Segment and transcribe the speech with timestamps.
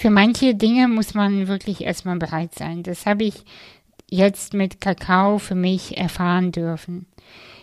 [0.00, 2.82] Für manche Dinge muss man wirklich erstmal bereit sein.
[2.82, 3.44] Das habe ich
[4.08, 7.04] jetzt mit Kakao für mich erfahren dürfen.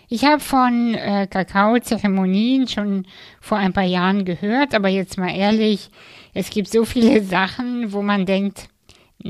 [0.07, 3.07] Ich habe von äh, Kakaozeremonien schon
[3.41, 5.89] vor ein paar Jahren gehört, aber jetzt mal ehrlich,
[6.35, 8.69] es gibt so viele Sachen, wo man denkt,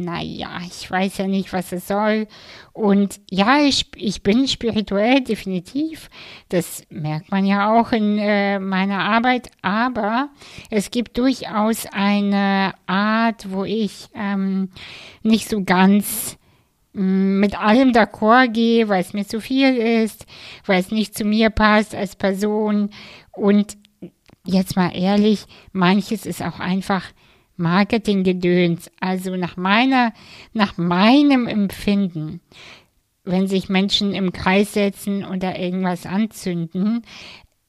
[0.04, 2.28] naja, ich weiß ja nicht, was es soll.
[2.74, 6.10] Und ja, ich, ich bin spirituell definitiv.
[6.50, 9.50] Das merkt man ja auch in äh, meiner Arbeit.
[9.62, 10.30] Aber
[10.70, 14.70] es gibt durchaus eine Art, wo ich ähm,
[15.24, 16.38] nicht so ganz
[16.94, 20.26] mit allem d'accord gehe, weil es mir zu viel ist,
[20.66, 22.90] weil es nicht zu mir passt als Person.
[23.32, 23.78] Und
[24.44, 27.04] jetzt mal ehrlich, manches ist auch einfach
[27.58, 28.90] Marketinggedöns.
[29.00, 30.14] Also nach meiner,
[30.54, 32.42] nach meinem Empfinden,
[33.24, 37.04] wenn sich Menschen im Kreis setzen da irgendwas anzünden,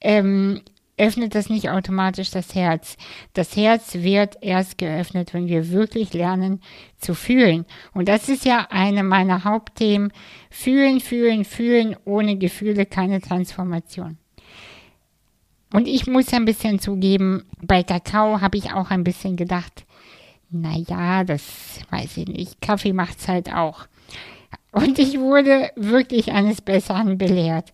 [0.01, 0.63] ähm,
[0.99, 2.97] öffnet das nicht automatisch das Herz.
[3.33, 6.61] Das Herz wird erst geöffnet, wenn wir wirklich lernen
[6.99, 7.65] zu fühlen.
[7.95, 10.13] Und das ist ja eine meiner Hauptthemen.
[10.51, 11.97] Fühlen, fühlen, fühlen.
[12.05, 14.19] Ohne Gefühle keine Transformation.
[15.73, 19.85] Und ich muss ein bisschen zugeben, bei Kakao habe ich auch ein bisschen gedacht,
[20.51, 22.61] naja, das weiß ich nicht.
[22.61, 23.87] Kaffee macht's halt auch.
[24.73, 27.73] Und ich wurde wirklich eines Besseren belehrt.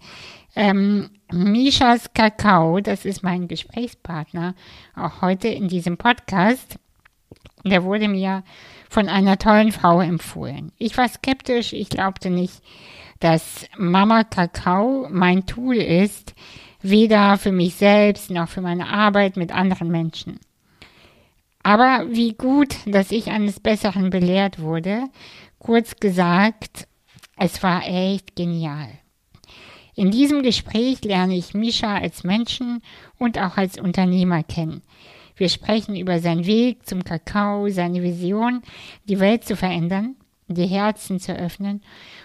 [0.57, 4.55] Ähm, Mishas Kakao, das ist mein Gesprächspartner,
[4.95, 6.77] auch heute in diesem Podcast,
[7.65, 8.45] der wurde mir
[8.89, 10.71] von einer tollen Frau empfohlen.
[10.79, 12.63] Ich war skeptisch, ich glaubte nicht,
[13.19, 16.35] dass Mama Kakao mein Tool ist,
[16.85, 20.39] weder für mich selbst noch für meine Arbeit mit anderen Menschen.
[21.63, 25.05] Aber wie gut, dass ich eines Besseren belehrt wurde.
[25.59, 26.87] Kurz gesagt,
[27.39, 28.91] es war echt genial.
[29.95, 32.83] In diesem Gespräch lerne ich Misha als Menschen
[33.19, 34.83] und auch als Unternehmer kennen.
[35.37, 38.61] Wir sprechen über seinen Weg zum Kakao, seine Vision,
[39.09, 40.17] die Welt zu verändern,
[40.49, 41.81] die Herzen zu öffnen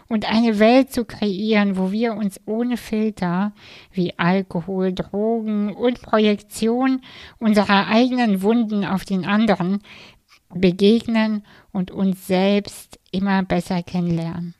[0.09, 3.53] und eine Welt zu kreieren, wo wir uns ohne Filter
[3.93, 7.01] wie Alkohol, Drogen und Projektion
[7.37, 9.81] unserer eigenen Wunden auf den anderen
[10.53, 14.55] begegnen und uns selbst immer besser kennenlernen.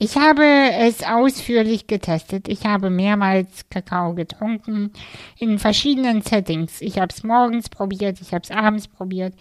[0.00, 0.44] Ich habe
[0.78, 2.46] es ausführlich getestet.
[2.46, 4.92] Ich habe mehrmals Kakao getrunken
[5.36, 6.80] in verschiedenen Settings.
[6.80, 9.34] Ich habe es morgens probiert, ich habe es abends probiert,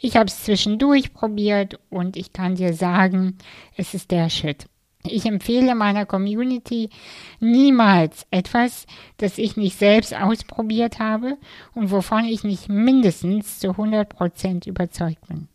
[0.00, 3.38] ich habe es zwischendurch probiert und ich kann dir sagen,
[3.76, 4.66] es ist der Shit.
[5.04, 6.90] Ich empfehle meiner Community
[7.38, 8.86] niemals etwas,
[9.18, 11.38] das ich nicht selbst ausprobiert habe
[11.72, 15.46] und wovon ich nicht mindestens zu 100% überzeugt bin.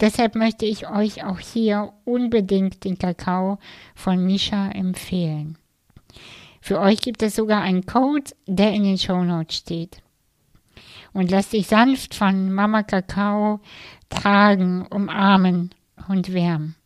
[0.00, 3.58] Deshalb möchte ich euch auch hier unbedingt den Kakao
[3.94, 5.58] von Misha empfehlen.
[6.60, 10.02] Für euch gibt es sogar einen Code, der in den Show Notes steht.
[11.12, 13.60] Und lass dich sanft von Mama Kakao
[14.10, 15.70] tragen, umarmen
[16.08, 16.76] und wärmen.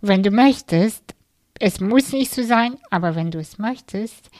[0.00, 1.15] wenn du möchtest,
[1.60, 4.30] es muss nicht so sein, aber wenn du es möchtest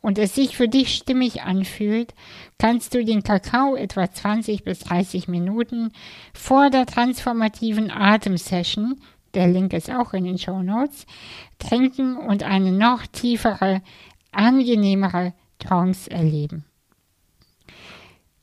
[0.00, 2.14] und es sich für dich stimmig anfühlt,
[2.58, 5.92] kannst du den Kakao etwa 20 bis 30 Minuten
[6.34, 9.00] vor der transformativen Atemsession,
[9.34, 11.06] der Link ist auch in den Show Notes,
[11.58, 13.82] trinken und eine noch tiefere,
[14.30, 16.64] angenehmere Trance erleben.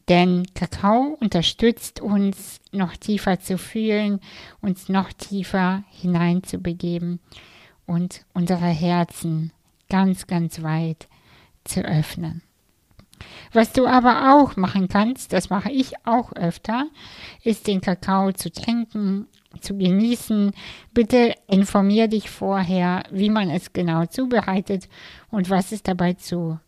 [0.08, 4.20] Denn Kakao unterstützt uns, noch tiefer zu fühlen,
[4.62, 7.20] uns noch tiefer hineinzubegeben
[7.90, 9.52] und unsere Herzen
[9.90, 11.08] ganz, ganz weit
[11.64, 12.44] zu öffnen.
[13.52, 16.86] Was du aber auch machen kannst, das mache ich auch öfter,
[17.44, 19.28] ist den Kakao zu trinken,
[19.60, 20.52] zu genießen.
[20.94, 24.88] Bitte informier dich vorher, wie man es genau zubereitet
[25.32, 26.60] und was es dabei zu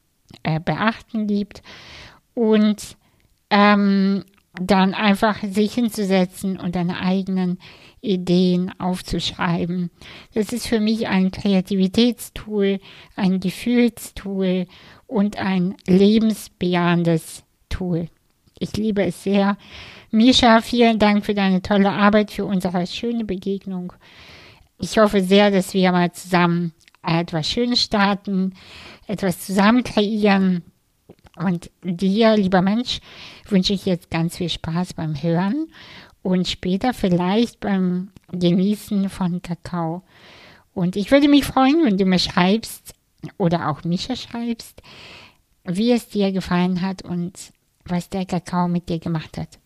[0.42, 1.62] äh, beachten gibt.
[2.34, 2.98] Und
[3.52, 7.60] ähm, dann einfach sich hinzusetzen und deine eigenen
[8.02, 9.92] Ideen aufzuschreiben.
[10.34, 12.80] Das ist für mich ein Kreativitätstool,
[13.16, 14.68] ein Gefühlstool
[15.08, 18.08] und ein lebensbejahendes Tool.
[18.60, 19.58] Ich liebe es sehr.
[20.12, 23.94] Misha, vielen Dank für deine tolle Arbeit, für unsere schöne Begegnung.
[24.80, 26.74] Ich hoffe sehr, dass wir mal zusammen
[27.04, 28.54] etwas Schönes starten,
[29.08, 30.64] etwas zusammen kreieren.
[31.38, 33.00] Und dir, lieber Mensch,
[33.48, 35.68] wünsche ich jetzt ganz viel Spaß beim Hören
[36.24, 40.04] und später vielleicht beim Genießen von Kakao.
[40.74, 42.94] Und ich würde mich freuen, wenn du mir schreibst
[43.38, 44.82] oder auch Mischa schreibst,
[45.64, 47.34] wie es dir gefallen hat und
[47.86, 49.60] was der Kakao mit dir gemacht hat.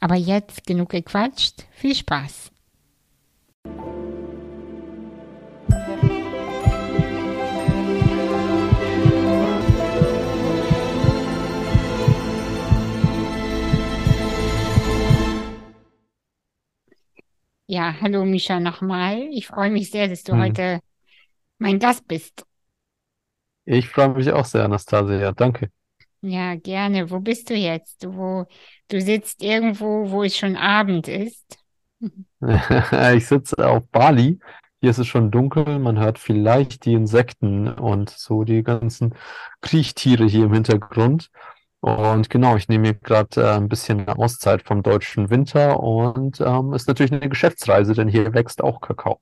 [0.00, 2.50] Aber jetzt genug gequatscht, viel Spaß!
[17.76, 19.28] Ja, hallo Misha nochmal.
[19.32, 20.38] Ich freue mich sehr, dass du Hm.
[20.38, 20.80] heute
[21.58, 22.44] mein Gast bist.
[23.64, 25.30] Ich freue mich auch sehr, Anastasia.
[25.32, 25.70] Danke.
[26.20, 27.10] Ja, gerne.
[27.10, 28.04] Wo bist du jetzt?
[28.06, 28.46] Wo
[28.88, 31.58] du sitzt irgendwo, wo es schon Abend ist.
[33.16, 34.38] Ich sitze auf Bali.
[34.80, 35.78] Hier ist es schon dunkel.
[35.78, 39.14] Man hört vielleicht die Insekten und so die ganzen
[39.62, 41.30] Kriechtiere hier im Hintergrund.
[41.86, 46.72] Und genau, ich nehme mir gerade äh, ein bisschen Auszeit vom deutschen Winter und ähm,
[46.72, 49.20] ist natürlich eine Geschäftsreise, denn hier wächst auch Kakao.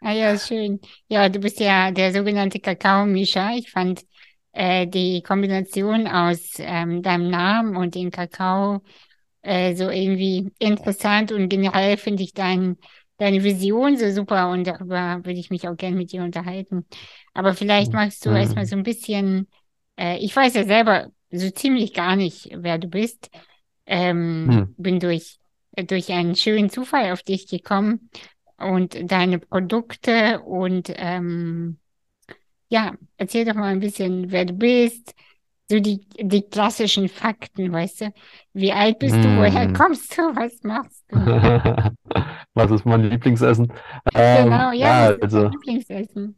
[0.00, 0.80] Ah ja, schön.
[1.08, 3.52] Ja, du bist ja der sogenannte Kakao-Mischer.
[3.56, 4.02] Ich fand
[4.52, 8.82] äh, die Kombination aus ähm, deinem Namen und dem Kakao
[9.42, 12.78] äh, so irgendwie interessant und generell finde ich dein,
[13.18, 16.86] deine Vision so super und darüber würde ich mich auch gerne mit dir unterhalten.
[17.34, 18.66] Aber vielleicht magst du erstmal Hm.
[18.66, 19.48] so ein bisschen,
[19.98, 23.30] äh, ich weiß ja selber so ziemlich gar nicht, wer du bist.
[23.86, 24.74] Ähm, Hm.
[24.76, 25.38] bin durch,
[25.76, 28.10] durch einen schönen Zufall auf dich gekommen
[28.58, 31.78] und deine Produkte und ähm,
[32.68, 35.14] ja, erzähl doch mal ein bisschen, wer du bist.
[35.70, 38.14] So die, die klassischen Fakten, weißt du?
[38.54, 39.34] Wie alt bist du?
[39.34, 39.72] Woher Hm.
[39.72, 40.22] kommst du?
[40.36, 41.30] Was machst du?
[42.54, 43.72] Was ist mein Lieblingsessen?
[44.14, 45.50] Ähm, Genau, ja, was ja, ist dein also.
[45.50, 46.36] Lieblingsessen?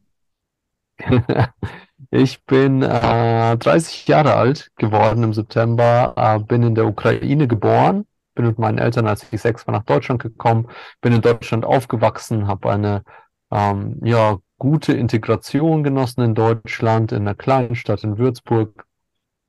[2.11, 8.07] Ich bin äh, 30 Jahre alt geworden im September, äh, bin in der Ukraine geboren,
[8.35, 10.69] bin mit meinen Eltern, als ich sechs war, nach Deutschland gekommen,
[11.01, 13.05] bin in Deutschland aufgewachsen, habe eine
[13.51, 18.87] ähm, ja, gute Integration genossen in Deutschland, in einer kleinen Stadt in Würzburg,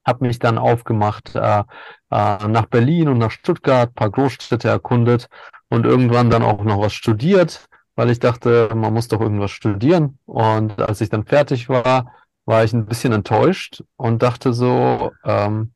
[0.06, 1.63] habe mich dann aufgemacht äh,
[2.12, 5.28] äh, nach Berlin und nach Stuttgart, paar Großstädte erkundet
[5.69, 10.19] und irgendwann dann auch noch was studiert, weil ich dachte, man muss doch irgendwas studieren.
[10.25, 12.13] Und als ich dann fertig war,
[12.45, 15.74] war ich ein bisschen enttäuscht und dachte so, ähm,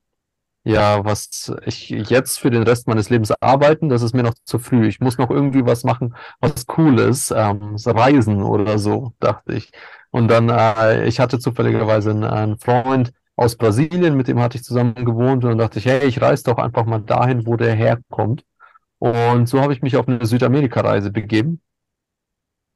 [0.63, 4.59] ja, was ich jetzt für den Rest meines Lebens arbeiten, das ist mir noch zu
[4.59, 4.87] früh.
[4.87, 9.71] Ich muss noch irgendwie was machen, was cool ist, ähm, Reisen oder so, dachte ich.
[10.11, 14.63] Und dann, äh, ich hatte zufälligerweise einen, einen Freund aus Brasilien, mit dem hatte ich
[14.63, 17.73] zusammen gewohnt und dann dachte ich, hey, ich reise doch einfach mal dahin, wo der
[17.73, 18.43] herkommt.
[18.99, 21.61] Und so habe ich mich auf eine Südamerika-Reise begeben.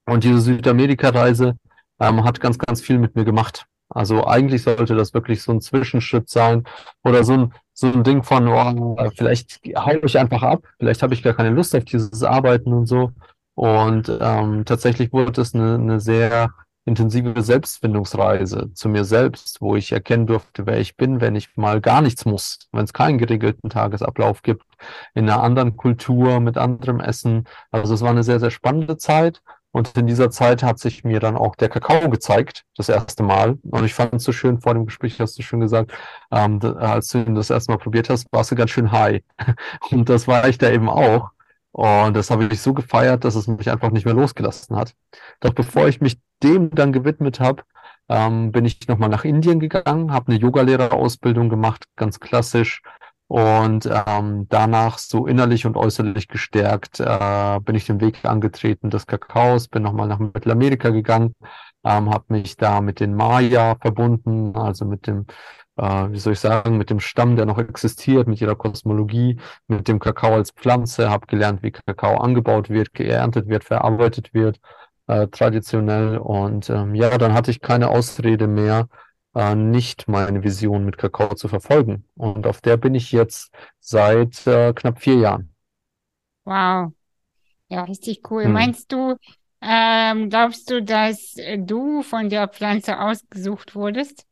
[0.06, 1.58] Und diese Südamerika-Reise
[2.00, 3.68] ähm, hat ganz, ganz viel mit mir gemacht.
[3.94, 6.66] Also eigentlich sollte das wirklich so ein Zwischenschritt sein
[7.04, 11.14] oder so ein, so ein Ding von, oh, vielleicht hau ich einfach ab, vielleicht habe
[11.14, 13.12] ich gar keine Lust auf dieses Arbeiten und so.
[13.56, 16.50] Und ähm, tatsächlich wurde es eine, eine sehr
[16.86, 21.80] intensive Selbstfindungsreise zu mir selbst, wo ich erkennen durfte, wer ich bin, wenn ich mal
[21.80, 24.66] gar nichts muss, wenn es keinen geregelten Tagesablauf gibt,
[25.14, 27.46] in einer anderen Kultur, mit anderem Essen.
[27.72, 29.42] Also es war eine sehr, sehr spannende Zeit.
[29.74, 33.58] Und in dieser Zeit hat sich mir dann auch der Kakao gezeigt, das erste Mal.
[33.64, 35.92] Und ich fand es so schön, vor dem Gespräch hast du schon gesagt,
[36.32, 39.24] ähm, als du das erste Mal probiert hast, warst du ganz schön high.
[39.92, 41.32] Und das war ich da eben auch.
[41.72, 44.94] Und das habe ich so gefeiert, dass es mich einfach nicht mehr losgelassen hat.
[45.40, 47.64] Doch bevor ich mich dem dann gewidmet habe,
[48.10, 52.84] ähm, bin ich nochmal nach Indien gegangen, habe eine Yogalehrerausbildung gemacht, ganz klassisch.
[53.28, 59.08] Und ähm, danach so innerlich und äußerlich gestärkt äh, bin ich den Weg angetreten des
[59.08, 61.34] Kakaos, bin nochmal nach Mittelamerika gegangen,
[61.84, 65.26] ähm, habe mich da mit den Maya verbunden, also mit dem,
[65.78, 69.88] äh, wie soll ich sagen, mit dem Stamm, der noch existiert, mit ihrer Kosmologie, mit
[69.88, 74.60] dem Kakao als Pflanze, habe gelernt, wie Kakao angebaut wird, geerntet wird, verarbeitet wird,
[75.08, 76.18] äh, traditionell.
[76.18, 78.88] Und ähm, ja, dann hatte ich keine Ausrede mehr
[79.36, 82.06] äh, nicht meine Vision mit Kakao zu verfolgen.
[82.16, 85.56] Und auf der bin ich jetzt seit äh, knapp vier Jahren.
[86.46, 86.94] Wow,
[87.70, 88.48] ja, richtig cool.
[88.48, 88.50] Hm.
[88.50, 89.18] Meinst du,
[89.62, 94.28] ähm, glaubst du, dass du von der Pflanze ausgesucht wurdest?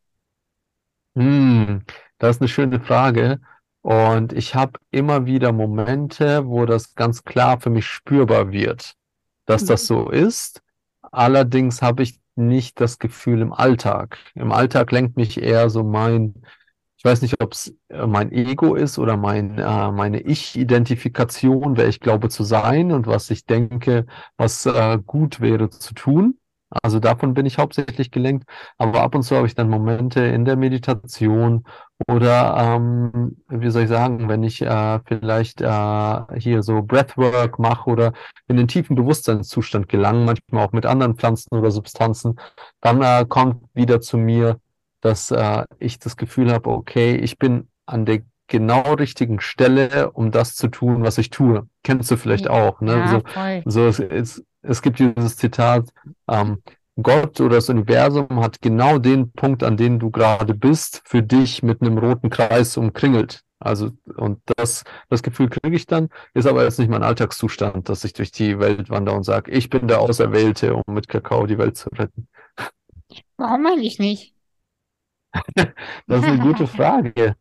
[1.16, 1.84] Hm,
[2.20, 3.42] das ist eine schöne Frage.
[3.82, 8.94] Und ich habe immer wieder Momente, wo das ganz klar für mich spürbar wird,
[9.46, 9.88] dass das Mhm.
[9.88, 10.62] so ist.
[11.02, 14.18] Allerdings habe ich nicht das Gefühl im Alltag.
[14.36, 16.44] Im Alltag lenkt mich eher so mein
[16.98, 21.88] Ich weiß nicht, ob es äh, mein Ego ist oder mein, äh, meine Ich-Identifikation, wer
[21.90, 24.08] ich glaube zu sein und was ich denke,
[24.38, 26.40] was äh, gut wäre zu tun.
[26.84, 28.46] Also davon bin ich hauptsächlich gelenkt.
[28.78, 31.66] Aber ab und zu habe ich dann Momente in der Meditation
[32.08, 37.90] oder, ähm, wie soll ich sagen, wenn ich äh, vielleicht äh, hier so Breathwork mache
[37.90, 38.14] oder
[38.48, 42.40] in den tiefen Bewusstseinszustand gelange, manchmal auch mit anderen Pflanzen oder Substanzen,
[42.82, 44.60] dann äh, kommt wieder zu mir
[45.02, 50.32] dass äh, ich das Gefühl habe, okay, ich bin an der genau richtigen Stelle, um
[50.32, 51.68] das zu tun, was ich tue.
[51.84, 52.92] Kennst du vielleicht auch, ne?
[52.94, 53.64] Ja, So, voll.
[53.66, 55.90] so es, es, es gibt dieses Zitat,
[56.28, 56.62] ähm,
[57.02, 61.64] Gott oder das Universum hat genau den Punkt, an dem du gerade bist, für dich
[61.64, 63.44] mit einem roten Kreis umkringelt.
[63.60, 68.04] Also, und das, das Gefühl kriege ich dann, ist aber jetzt nicht mein Alltagszustand, dass
[68.04, 71.60] ich durch die Welt wandere und sage, ich bin der Auserwählte, um mit Kakao die
[71.60, 72.28] Welt zu retten.
[73.38, 74.36] Warum eigentlich nicht?
[76.08, 77.36] Das ist eine gute Frage.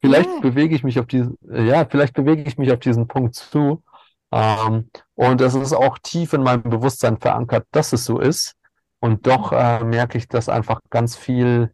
[0.00, 0.40] Vielleicht ja.
[0.40, 3.82] bewege ich mich auf diesen, ja, vielleicht bewege ich mich auf diesen Punkt zu.
[4.32, 8.54] Ähm, und es ist auch tief in meinem Bewusstsein verankert, dass es so ist.
[9.00, 11.72] Und doch äh, merke ich, dass einfach ganz viel,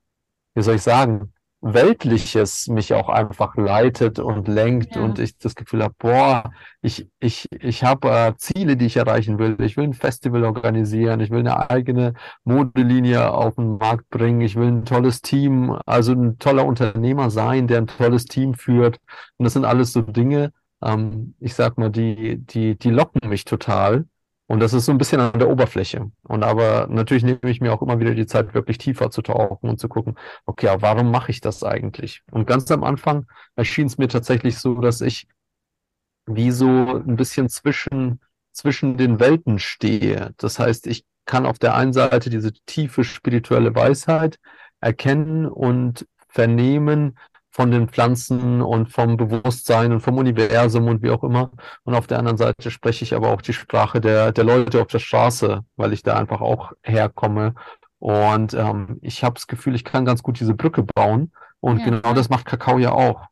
[0.54, 1.32] wie soll ich sagen,
[1.64, 5.02] Weltliches mich auch einfach leitet und lenkt ja.
[5.02, 9.38] und ich das Gefühl habe, boah, ich, ich, ich habe äh, Ziele, die ich erreichen
[9.38, 9.56] will.
[9.60, 14.56] Ich will ein Festival organisieren, ich will eine eigene Modelinie auf den Markt bringen, ich
[14.56, 18.98] will ein tolles Team, also ein toller Unternehmer sein, der ein tolles Team führt.
[19.36, 20.52] Und das sind alles so Dinge,
[20.82, 24.06] ähm, ich sag mal, die, die, die locken mich total.
[24.46, 26.10] Und das ist so ein bisschen an der Oberfläche.
[26.24, 29.68] Und aber natürlich nehme ich mir auch immer wieder die Zeit, wirklich tiefer zu tauchen
[29.70, 32.22] und zu gucken, okay, warum mache ich das eigentlich?
[32.30, 35.26] Und ganz am Anfang erschien es mir tatsächlich so, dass ich
[36.26, 38.20] wie so ein bisschen zwischen,
[38.52, 40.34] zwischen den Welten stehe.
[40.36, 44.38] Das heißt, ich kann auf der einen Seite diese tiefe spirituelle Weisheit
[44.80, 47.16] erkennen und vernehmen,
[47.52, 51.50] von den Pflanzen und vom Bewusstsein und vom Universum und wie auch immer.
[51.84, 54.88] Und auf der anderen Seite spreche ich aber auch die Sprache der, der Leute auf
[54.88, 57.54] der Straße, weil ich da einfach auch herkomme.
[57.98, 61.30] Und ähm, ich habe das Gefühl, ich kann ganz gut diese Brücke bauen.
[61.60, 63.26] Und ja, genau das macht Kakao ja auch.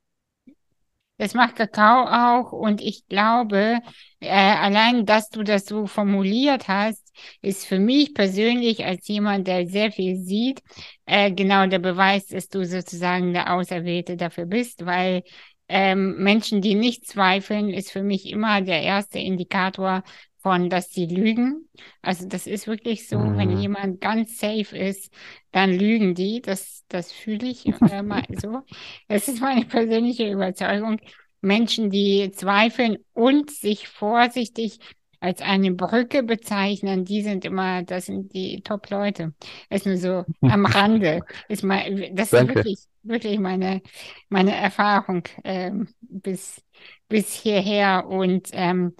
[1.21, 3.81] Das macht Kakao auch und ich glaube,
[4.21, 7.13] äh, allein, dass du das so formuliert hast,
[7.43, 10.63] ist für mich persönlich als jemand, der sehr viel sieht,
[11.05, 15.23] äh, genau der Beweis, dass du sozusagen der Auserwählte dafür bist, weil
[15.69, 20.03] ähm, Menschen, die nicht zweifeln, ist für mich immer der erste Indikator
[20.43, 21.69] von, dass sie lügen.
[22.03, 23.39] Also das ist wirklich so, mhm.
[23.39, 25.13] wenn jemand ganz safe ist,
[25.53, 26.41] dann lügen die.
[26.41, 28.63] Das, das fühle ich äh, mal so.
[29.09, 31.01] Das ist meine persönliche Überzeugung.
[31.43, 34.79] Menschen, die zweifeln und sich vorsichtig
[35.21, 39.35] als eine Brücke bezeichnen, die sind immer, das sind die Top-Leute.
[39.69, 41.21] Das ist nur so am Rande.
[41.49, 42.53] Ist mal, das Danke.
[42.53, 43.83] ist wirklich, wirklich meine,
[44.31, 46.63] meine Erfahrung ähm, bis,
[47.09, 48.07] bis hierher.
[48.07, 48.95] Und ähm,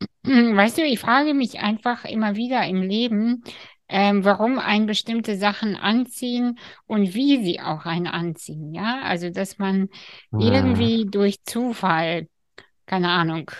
[0.24, 3.42] Weißt du, ich frage mich einfach immer wieder im Leben,
[3.88, 8.72] ähm, warum ein bestimmte Sachen anziehen und wie sie auch einen anziehen.
[8.72, 9.88] Ja, also dass man
[10.30, 10.52] ja.
[10.52, 12.28] irgendwie durch Zufall,
[12.86, 13.50] keine Ahnung,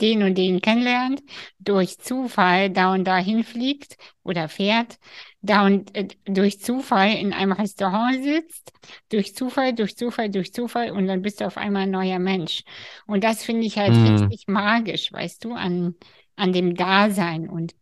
[0.00, 1.22] den und den kennenlernt,
[1.58, 4.98] durch Zufall da und da hinfliegt oder fährt,
[5.44, 8.72] da und äh, durch Zufall in einem Restaurant sitzt,
[9.10, 12.64] durch Zufall, durch Zufall, durch Zufall und dann bist du auf einmal ein neuer Mensch.
[13.06, 14.06] Und das finde ich halt mhm.
[14.06, 15.94] richtig magisch, weißt du, an,
[16.36, 17.74] an dem Dasein und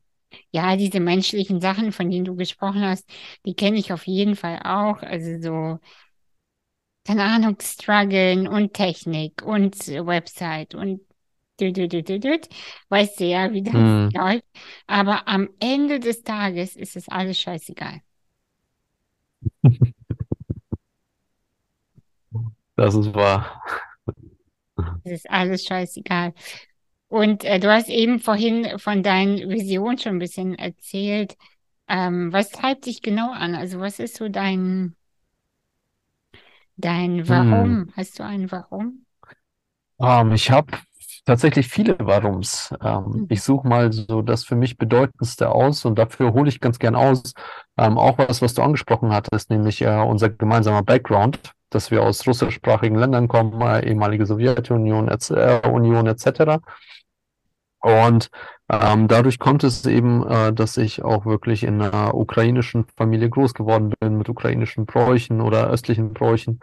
[0.51, 3.09] ja, diese menschlichen Sachen, von denen du gesprochen hast,
[3.47, 5.03] die kenne ich auf jeden Fall auch.
[5.03, 5.79] Also so,
[7.07, 11.01] keine Ahnung, Struggeln und Technik und Website und
[12.89, 14.11] weißt du ja, wie das hm.
[14.15, 14.45] läuft.
[14.87, 18.01] Aber am Ende des Tages ist es alles scheißegal.
[22.77, 23.63] Das ist wahr.
[25.05, 26.33] Es ist alles scheißegal.
[27.09, 31.37] Und äh, du hast eben vorhin von deinen Visionen schon ein bisschen erzählt.
[31.87, 33.55] Ähm, was treibt dich genau an?
[33.55, 34.97] Also was ist so dein,
[36.77, 37.71] dein Warum?
[37.71, 37.93] Hm.
[37.97, 39.05] Hast du ein Warum?
[39.99, 40.73] Um, ich habe
[41.25, 42.75] tatsächlich viele Warums.
[42.83, 43.27] Ähm, mhm.
[43.29, 46.95] Ich suche mal so das für mich bedeutendste aus und dafür hole ich ganz gern
[46.95, 47.35] aus.
[47.79, 51.39] Ähm, auch was, was du angesprochen hattest, nämlich äh, unser gemeinsamer Background,
[51.71, 56.61] dass wir aus russischsprachigen Ländern kommen, äh, ehemalige Sowjetunion, äh, Union etc.
[57.81, 58.31] Und
[58.69, 63.55] ähm, dadurch kommt es eben, äh, dass ich auch wirklich in einer ukrainischen Familie groß
[63.55, 66.61] geworden bin, mit ukrainischen Bräuchen oder östlichen Bräuchen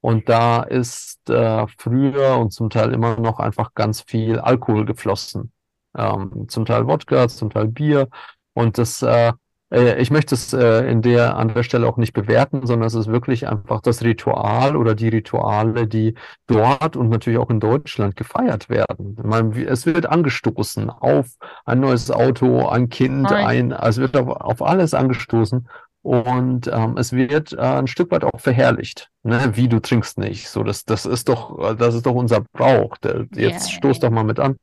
[0.00, 5.52] und da ist äh, früher und zum Teil immer noch einfach ganz viel Alkohol geflossen.
[5.96, 8.08] Ähm, zum Teil Wodka, zum Teil Bier.
[8.54, 9.32] Und das, äh,
[9.72, 12.94] äh, ich möchte es äh, in der, an der Stelle auch nicht bewerten, sondern es
[12.94, 16.14] ist wirklich einfach das Ritual oder die Rituale, die
[16.46, 19.16] dort und natürlich auch in Deutschland gefeiert werden.
[19.24, 21.26] Meine, es wird angestoßen auf
[21.64, 25.68] ein neues Auto, ein Kind, ein, also es wird auf, auf alles angestoßen.
[26.08, 29.10] Und ähm, es wird äh, ein Stück weit auch verherrlicht.
[29.24, 29.52] Ne?
[29.56, 30.48] Wie du trinkst nicht.
[30.48, 32.96] So, das, das ist doch, das ist doch unser Brauch.
[32.96, 33.76] Der, jetzt yeah.
[33.76, 34.56] stoß doch mal mit an.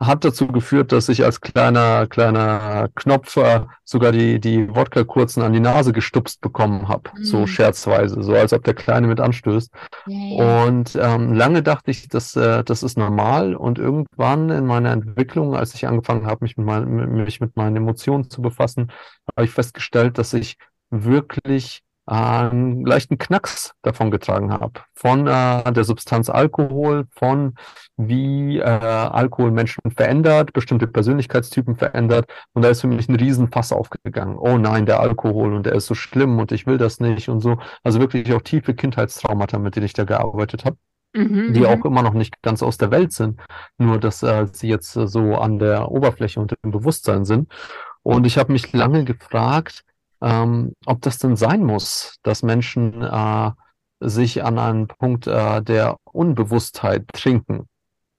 [0.00, 5.60] Hat dazu geführt, dass ich als kleiner, kleiner Knopfer sogar die, die Wodka-Kurzen an die
[5.60, 7.10] Nase gestupst bekommen habe.
[7.16, 7.22] Mm.
[7.22, 9.70] So scherzweise, so als ob der Kleine mit anstößt.
[10.08, 10.64] Yeah.
[10.64, 13.54] Und ähm, lange dachte ich, dass, äh, das ist normal.
[13.54, 17.76] Und irgendwann in meiner Entwicklung, als ich angefangen habe, mich mit, mein, mich mit meinen
[17.76, 18.90] Emotionen zu befassen,
[19.36, 20.56] habe ich festgestellt, dass ich
[20.90, 24.80] wirklich einen leichten Knacks davon getragen habe.
[24.94, 27.54] Von äh, der Substanz Alkohol, von
[27.96, 32.28] wie äh, Alkohol Menschen verändert, bestimmte Persönlichkeitstypen verändert.
[32.52, 34.36] Und da ist für mich ein Riesenfass aufgegangen.
[34.38, 37.40] Oh nein, der Alkohol und der ist so schlimm und ich will das nicht und
[37.40, 37.58] so.
[37.84, 40.76] Also wirklich auch tiefe Kindheitstraumata, mit denen ich da gearbeitet habe.
[41.12, 41.66] Mhm, die mhm.
[41.66, 43.40] auch immer noch nicht ganz aus der Welt sind,
[43.78, 47.52] nur dass äh, sie jetzt äh, so an der Oberfläche und im Bewusstsein sind.
[48.02, 49.84] Und ich habe mich lange gefragt,
[50.22, 53.50] ähm, ob das denn sein muss, dass Menschen äh,
[54.00, 57.66] sich an einen Punkt äh, der Unbewusstheit trinken.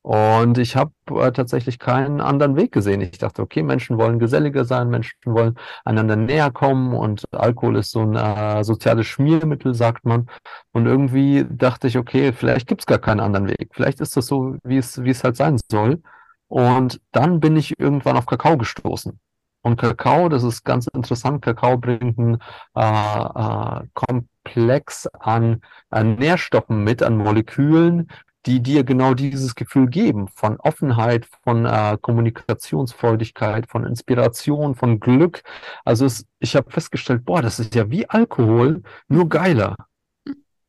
[0.04, 3.02] Und ich habe äh, tatsächlich keinen anderen Weg gesehen.
[3.02, 5.56] Ich dachte, okay, Menschen wollen geselliger sein, Menschen wollen
[5.86, 10.28] einander näher kommen und Alkohol ist so ein äh, soziales Schmiermittel, sagt man.
[10.72, 13.70] Und irgendwie dachte ich, okay, vielleicht gibt's gar keinen anderen Weg.
[13.74, 16.02] Vielleicht ist das so, wie es, wie es halt sein soll.
[16.48, 19.20] Und dann bin ich irgendwann auf Kakao gestoßen.
[19.62, 22.38] Und Kakao, das ist ganz interessant, Kakao bringt einen
[22.76, 28.08] äh, äh, Komplex an, an Nährstoffen mit, an Molekülen,
[28.48, 35.44] die dir genau dieses Gefühl geben von Offenheit, von äh, Kommunikationsfreudigkeit, von Inspiration, von Glück.
[35.86, 39.76] Also es, ich habe festgestellt, boah, das ist ja wie Alkohol, nur geiler.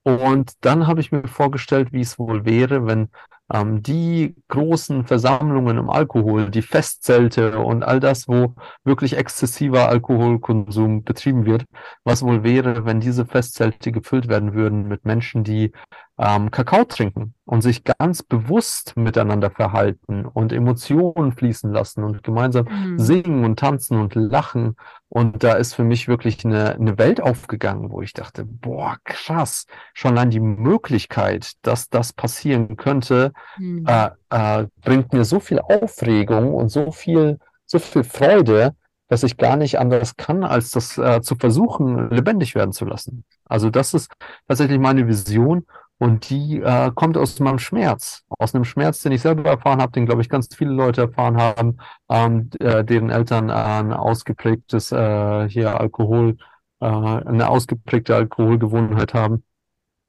[0.03, 3.09] Und dann habe ich mir vorgestellt, wie es wohl wäre, wenn
[3.53, 11.05] ähm, die großen Versammlungen im Alkohol, die Festzelte und all das, wo wirklich exzessiver Alkoholkonsum
[11.05, 11.65] betrieben wird,
[12.03, 15.73] was wohl wäre, wenn diese Festzelte gefüllt werden würden mit Menschen, die
[16.19, 22.67] ähm, Kakao trinken und sich ganz bewusst miteinander verhalten und Emotionen fließen lassen und gemeinsam
[22.67, 22.99] mhm.
[22.99, 24.77] singen und tanzen und lachen.
[25.09, 29.67] Und da ist für mich wirklich eine, eine Welt aufgegangen, wo ich dachte, boah, krass,
[29.95, 33.87] schon allein die Möglichkeit, dass das passieren könnte, mhm.
[33.87, 38.75] äh, äh, bringt mir so viel Aufregung und so viel, so viel Freude,
[39.09, 43.25] dass ich gar nicht anders kann, als das äh, zu versuchen, lebendig werden zu lassen.
[43.45, 44.11] Also das ist
[44.49, 45.67] tatsächlich meine Vision
[45.99, 49.93] und die äh, kommt aus meinem Schmerz, aus einem Schmerz, den ich selber erfahren habe,
[49.93, 51.77] den, glaube ich, ganz viele Leute erfahren haben,
[52.11, 56.39] ähm, äh, deren Eltern äh, ein ausgeprägtes äh, hier Alkohol,
[56.81, 59.45] äh, eine ausgeprägte Alkoholgewohnheit haben.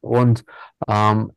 [0.02, 0.46] Und
[0.88, 1.34] ähm,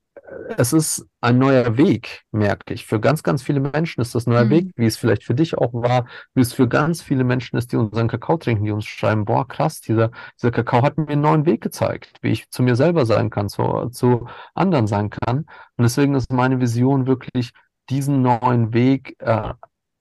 [0.56, 2.86] es ist ein neuer Weg, merke ich.
[2.86, 4.50] Für ganz, ganz viele Menschen ist das ein neuer mhm.
[4.50, 7.72] Weg, wie es vielleicht für dich auch war, wie es für ganz viele Menschen ist,
[7.72, 10.10] die unseren Kakao trinken, die uns schreiben, boah, krass, dieser,
[10.40, 13.48] dieser Kakao hat mir einen neuen Weg gezeigt, wie ich zu mir selber sein kann,
[13.48, 15.38] zu, zu anderen sein kann.
[15.38, 17.52] Und deswegen ist meine Vision wirklich,
[17.88, 19.54] diesen neuen Weg äh,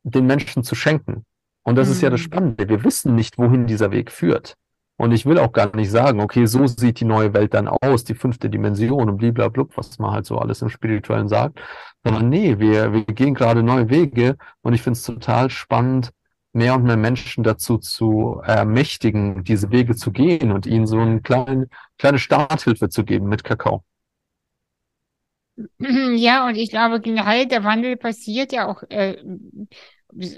[0.04, 1.26] den Menschen zu schenken.
[1.64, 1.94] Und das mhm.
[1.94, 2.26] ist ja das mhm.
[2.26, 2.70] Spannende.
[2.70, 4.56] Wir wissen nicht, wohin dieser Weg führt.
[4.98, 8.06] Und ich will auch gar nicht sagen, okay, so sieht die neue Welt dann aus,
[8.06, 11.60] die fünfte Dimension und blablabla, was man halt so alles im Spirituellen sagt.
[12.04, 16.12] Sondern nee, wir, wir gehen gerade neue Wege und ich finde es total spannend,
[16.54, 21.22] mehr und mehr Menschen dazu zu ermächtigen, diese Wege zu gehen und ihnen so eine
[21.22, 23.84] kleine, kleine Starthilfe zu geben mit Kakao.
[26.16, 29.22] Ja, und ich glaube generell, der Wandel passiert ja auch äh,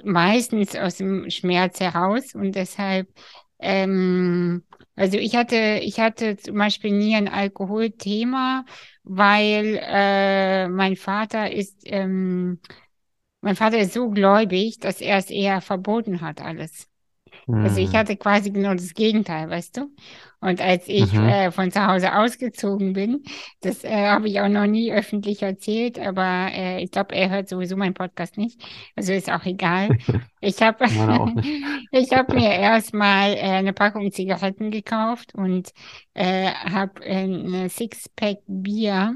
[0.04, 3.08] meistens aus dem Schmerz heraus und deshalb
[3.60, 4.64] ähm,
[4.96, 8.66] also ich hatte, ich hatte zum Beispiel nie ein Alkoholthema,
[9.04, 12.60] weil äh, mein Vater ist, ähm,
[13.42, 16.90] mein Vater ist so gläubig, dass er es eher verboten hat alles.
[17.48, 17.98] Also ich hm.
[17.98, 19.90] hatte quasi genau das Gegenteil, weißt du?
[20.40, 21.28] Und als ich mhm.
[21.28, 23.24] äh, von zu Hause ausgezogen bin,
[23.62, 27.50] das äh, habe ich auch noch nie öffentlich erzählt, aber äh, ich glaube, er hört
[27.50, 28.62] sowieso meinen Podcast nicht.
[28.96, 29.98] Also ist auch egal.
[30.40, 30.86] Ich habe
[31.92, 35.72] ich habe mir erstmal äh, eine Packung Zigaretten gekauft und
[36.14, 39.16] äh, habe äh, eine Sixpack Bier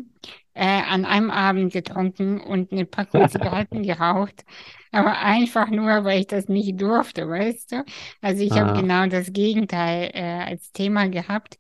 [0.54, 4.44] äh, an einem Abend getrunken und eine Packung Zigaretten geraucht
[4.92, 7.86] aber einfach nur, weil ich das nicht durfte, weißt du?
[8.22, 8.68] Also ich ah.
[8.68, 11.58] habe genau das Gegenteil äh, als Thema gehabt.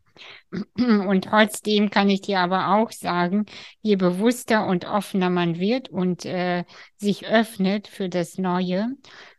[0.77, 3.45] Und trotzdem kann ich dir aber auch sagen,
[3.81, 6.65] je bewusster und offener man wird und äh,
[6.97, 8.89] sich öffnet für das Neue,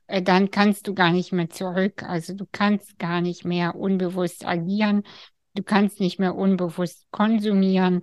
[0.06, 2.02] äh, dann kannst du gar nicht mehr zurück.
[2.02, 5.02] Also du kannst gar nicht mehr unbewusst agieren.
[5.54, 8.02] Du kannst nicht mehr unbewusst konsumieren.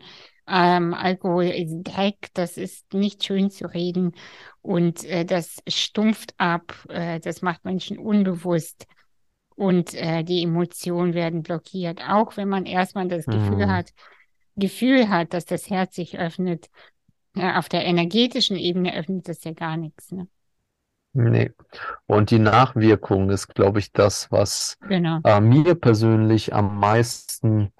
[0.49, 4.13] Ähm, Alkohol ist Dreck, das ist nicht schön zu reden
[4.61, 8.87] und äh, das stumpft ab, äh, das macht Menschen unbewusst
[9.55, 12.01] und äh, die Emotionen werden blockiert.
[12.07, 13.31] Auch wenn man erstmal das mhm.
[13.31, 13.91] Gefühl hat,
[14.55, 16.69] Gefühl hat, dass das Herz sich öffnet,
[17.35, 20.11] ja, auf der energetischen Ebene öffnet das ja gar nichts.
[20.11, 20.27] Ne?
[21.13, 21.51] Nee.
[22.05, 25.19] Und die Nachwirkung ist, glaube ich, das, was genau.
[25.23, 27.71] äh, mir persönlich am meisten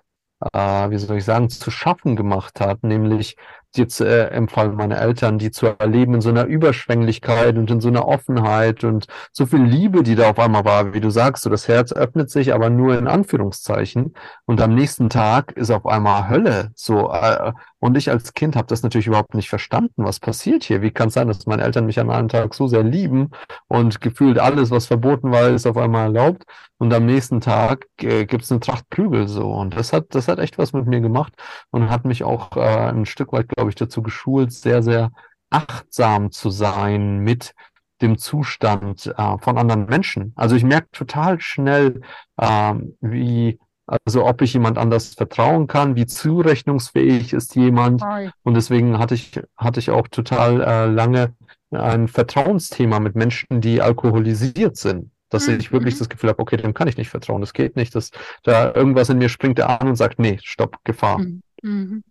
[0.54, 3.36] äh, wie soll ich sagen, zu schaffen gemacht hat, nämlich
[3.76, 7.82] jetzt äh, im Fall meiner Eltern, die zu erleben in so einer Überschwänglichkeit und in
[7.82, 11.44] so einer Offenheit und so viel Liebe, die da auf einmal war, wie du sagst,
[11.44, 14.16] so das Herz öffnet sich, aber nur in Anführungszeichen.
[14.46, 18.68] Und am nächsten Tag ist auf einmal Hölle, so äh, und ich als Kind habe
[18.68, 21.86] das natürlich überhaupt nicht verstanden, was passiert hier, wie kann es sein, dass meine Eltern
[21.86, 23.32] mich an einem Tag so sehr lieben
[23.68, 26.44] und gefühlt alles, was verboten war, ist auf einmal erlaubt?
[26.78, 29.52] Und am nächsten Tag äh, gibt es eine Tracht Prügel so.
[29.52, 31.34] Und das hat das hat echt was mit mir gemacht
[31.72, 35.12] und hat mich auch äh, ein Stück weit glaube ich, dazu geschult, sehr, sehr
[35.50, 37.54] achtsam zu sein mit
[38.02, 40.34] dem Zustand äh, von anderen Menschen.
[40.36, 42.02] Also ich merke total schnell,
[42.38, 48.04] äh, wie, also ob ich jemand anders vertrauen kann, wie zurechnungsfähig ist jemand.
[48.44, 51.36] Und deswegen hatte ich, hatte ich auch total äh, lange
[51.72, 55.12] ein Vertrauensthema mit Menschen, die alkoholisiert sind.
[55.30, 55.60] Dass mhm.
[55.60, 58.10] ich wirklich das Gefühl habe, okay, dem kann ich nicht vertrauen, das geht nicht, dass
[58.44, 61.20] da irgendwas in mir springt an und sagt, nee, stopp, Gefahr.
[61.20, 61.42] Mhm.
[61.62, 62.04] mhm.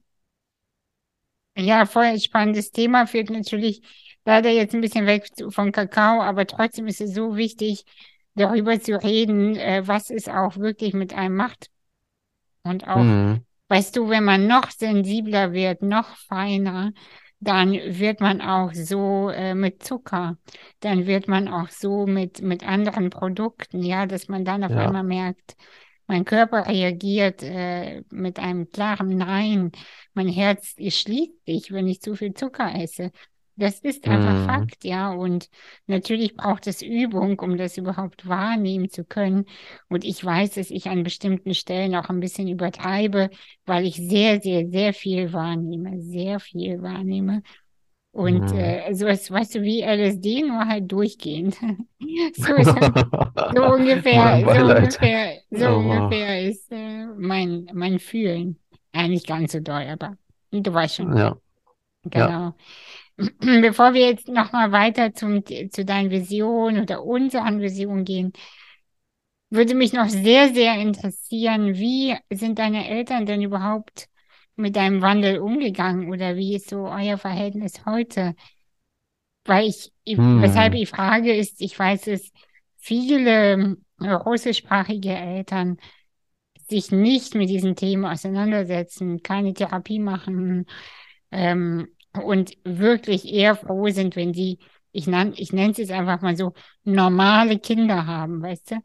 [1.56, 3.82] Ja, voll spannendes Thema, führt natürlich
[4.24, 7.84] leider jetzt ein bisschen weg von Kakao, aber trotzdem ist es so wichtig,
[8.38, 11.70] darüber zu reden, äh, was es auch wirklich mit einem macht.
[12.62, 13.44] Und auch, mhm.
[13.68, 16.92] weißt du, wenn man noch sensibler wird, noch feiner,
[17.40, 20.38] dann wird man auch so äh, mit Zucker,
[20.80, 24.86] dann wird man auch so mit, mit anderen Produkten, ja, dass man dann auf ja.
[24.86, 25.56] einmal merkt,
[26.08, 29.72] mein Körper reagiert äh, mit einem klaren Nein.
[30.14, 33.12] Mein Herz schließt sich, wenn ich zu viel Zucker esse.
[33.58, 34.46] Das ist einfach mm.
[34.46, 35.10] Fakt, ja.
[35.10, 35.50] Und
[35.88, 39.46] natürlich braucht es Übung, um das überhaupt wahrnehmen zu können.
[39.88, 43.30] Und ich weiß, dass ich an bestimmten Stellen auch ein bisschen übertreibe,
[43.66, 47.42] weil ich sehr, sehr, sehr viel wahrnehme, sehr viel wahrnehme.
[48.12, 48.58] Und mhm.
[48.58, 51.54] äh, so ist, weißt du, wie LSD, nur halt durchgehend.
[52.36, 52.68] so, ist,
[53.56, 55.78] so ungefähr, so ungefähr, so oh.
[55.78, 58.56] ungefähr ist äh, mein, mein Fühlen.
[58.92, 60.16] Eigentlich ja, ganz so doll, aber
[60.52, 61.16] du weißt schon.
[61.16, 61.36] Ja.
[62.04, 62.28] Genau.
[62.28, 62.54] Ja.
[63.40, 68.32] Bevor wir jetzt nochmal weiter zum, zu deinen Visionen oder unseren Visionen gehen,
[69.50, 74.08] würde mich noch sehr, sehr interessieren, wie sind deine Eltern denn überhaupt
[74.56, 78.34] mit deinem Wandel umgegangen oder wie ist so euer Verhältnis heute?
[79.44, 80.42] Weil ich, hm.
[80.42, 82.30] weshalb ich frage, ist, ich weiß, dass
[82.76, 85.78] viele äh, russischsprachige Eltern
[86.68, 90.66] sich nicht mit diesen Themen auseinandersetzen, keine Therapie machen
[91.30, 94.58] ähm, und wirklich eher froh sind, wenn sie,
[94.92, 96.52] ich, nann, ich nenne es jetzt einfach mal so,
[96.84, 98.76] normale Kinder haben, weißt du?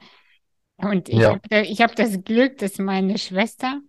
[0.77, 1.39] Und ich ja.
[1.51, 3.79] habe hab das Glück, dass meine Schwester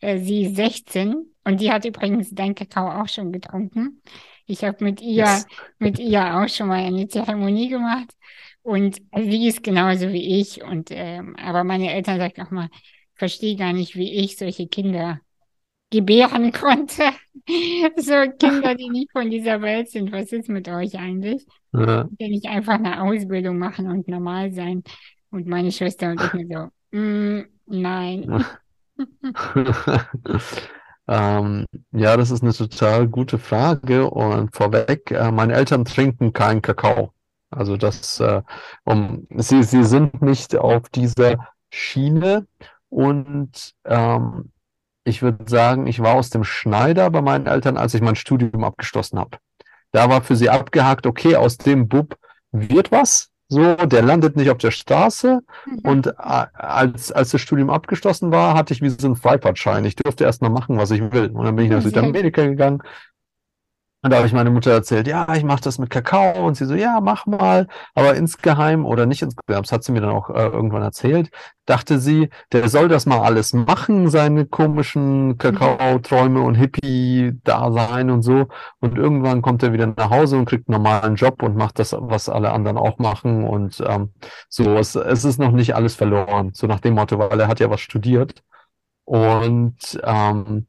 [0.00, 4.02] äh, sie ist 16 und die hat übrigens dein Kakao auch schon getrunken.
[4.46, 5.46] Ich habe mit ihr, yes.
[5.78, 8.14] mit ihr auch schon mal eine Zeremonie gemacht
[8.62, 10.62] und sie ist genauso wie ich.
[10.62, 12.68] Und ähm, aber meine Eltern sagen auch mal,
[13.14, 15.20] verstehe gar nicht, wie ich solche Kinder
[15.90, 17.02] gebären konnte.
[17.96, 20.12] so Kinder, die nicht von dieser Welt sind.
[20.12, 21.46] Was ist mit euch eigentlich?
[21.72, 22.08] Ja.
[22.18, 24.82] Wenn ich einfach eine Ausbildung machen und normal sein.
[25.30, 28.44] Und meine Schwester und ich mir so, mm, nein.
[31.08, 34.08] ähm, ja, das ist eine total gute Frage.
[34.08, 37.12] Und vorweg, äh, meine Eltern trinken keinen Kakao.
[37.50, 38.42] Also das, äh,
[38.84, 42.46] um, sie, sie sind nicht auf dieser Schiene.
[42.90, 44.50] Und ähm,
[45.08, 48.62] ich würde sagen, ich war aus dem Schneider bei meinen Eltern, als ich mein Studium
[48.64, 49.38] abgeschlossen habe.
[49.92, 52.16] Da war für sie abgehakt, okay, aus dem Bub
[52.52, 53.30] wird was.
[53.50, 55.40] So, der landet nicht auf der Straße.
[55.64, 55.78] Mhm.
[55.82, 59.86] Und als, als das Studium abgeschlossen war, hatte ich wie so einen Freifahrtschein.
[59.86, 61.30] Ich durfte erst mal machen, was ich will.
[61.30, 62.82] Und dann bin ich nach Südamerika gegangen,
[64.00, 66.46] und da habe ich meine Mutter erzählt, ja, ich mache das mit Kakao.
[66.46, 67.66] Und sie so, ja, mach mal.
[67.94, 71.30] Aber insgeheim oder nicht insgeheim, das hat sie mir dann auch äh, irgendwann erzählt,
[71.66, 78.46] dachte sie, der soll das mal alles machen, seine komischen Kakao-Träume und Hippie-Dasein und so.
[78.78, 81.92] Und irgendwann kommt er wieder nach Hause und kriegt einen normalen Job und macht das,
[81.98, 83.44] was alle anderen auch machen.
[83.44, 84.12] Und ähm,
[84.48, 86.52] so, es, es ist noch nicht alles verloren.
[86.54, 88.44] So nach dem Motto, weil er hat ja was studiert.
[89.04, 90.66] Und ähm,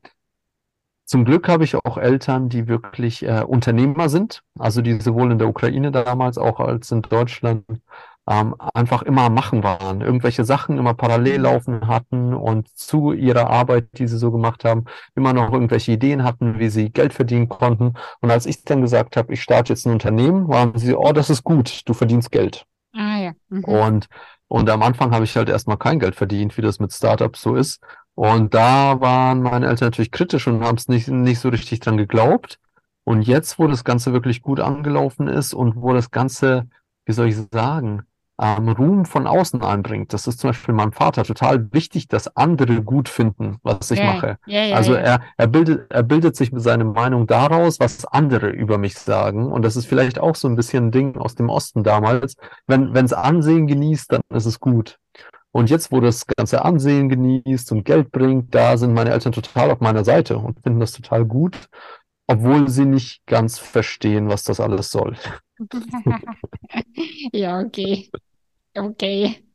[1.10, 5.40] zum Glück habe ich auch Eltern, die wirklich äh, Unternehmer sind, also die sowohl in
[5.40, 7.66] der Ukraine damals auch als in Deutschland
[8.30, 13.88] ähm, einfach immer machen waren, irgendwelche Sachen immer parallel laufen hatten und zu ihrer Arbeit,
[13.94, 17.96] die sie so gemacht haben, immer noch irgendwelche Ideen hatten, wie sie Geld verdienen konnten.
[18.22, 21.32] Und als ich dann gesagt habe, ich starte jetzt ein Unternehmen, waren sie, oh, das
[21.32, 22.68] ist gut, du verdienst Geld.
[22.94, 23.32] Ah ja.
[23.50, 23.64] Mhm.
[23.64, 24.10] Und
[24.50, 27.56] und am Anfang habe ich halt erstmal kein Geld verdient, wie das mit Startups so
[27.56, 27.80] ist.
[28.20, 31.96] Und da waren meine Eltern natürlich kritisch und haben es nicht, nicht so richtig dran
[31.96, 32.60] geglaubt.
[33.06, 36.68] Und jetzt, wo das Ganze wirklich gut angelaufen ist und wo das Ganze,
[37.06, 38.02] wie soll ich sagen,
[38.38, 40.12] ähm, Ruhm von außen einbringt.
[40.12, 44.06] Das ist zum Beispiel meinem Vater total wichtig, dass andere gut finden, was ich Ja,
[44.14, 44.38] mache.
[44.48, 48.78] ja, ja, Also er, er bildet, er bildet sich seine Meinung daraus, was andere über
[48.78, 49.50] mich sagen.
[49.50, 52.36] Und das ist vielleicht auch so ein bisschen ein Ding aus dem Osten damals.
[52.68, 55.00] Wenn, wenn es Ansehen genießt, dann ist es gut.
[55.52, 59.72] Und jetzt, wo das ganze Ansehen genießt und Geld bringt, da sind meine Eltern total
[59.72, 61.70] auf meiner Seite und finden das total gut,
[62.28, 65.16] obwohl sie nicht ganz verstehen, was das alles soll.
[67.34, 68.10] Ja, okay.
[68.76, 69.46] Okay.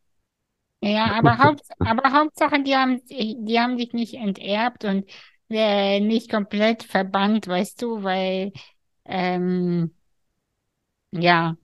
[0.83, 5.11] Ja, aber Haupt, aber Hauptsache, die haben, die haben dich nicht enterbt und
[5.51, 8.53] äh, nicht komplett verbannt, weißt du, weil,
[9.07, 9.95] ähm,
[11.13, 11.57] ja,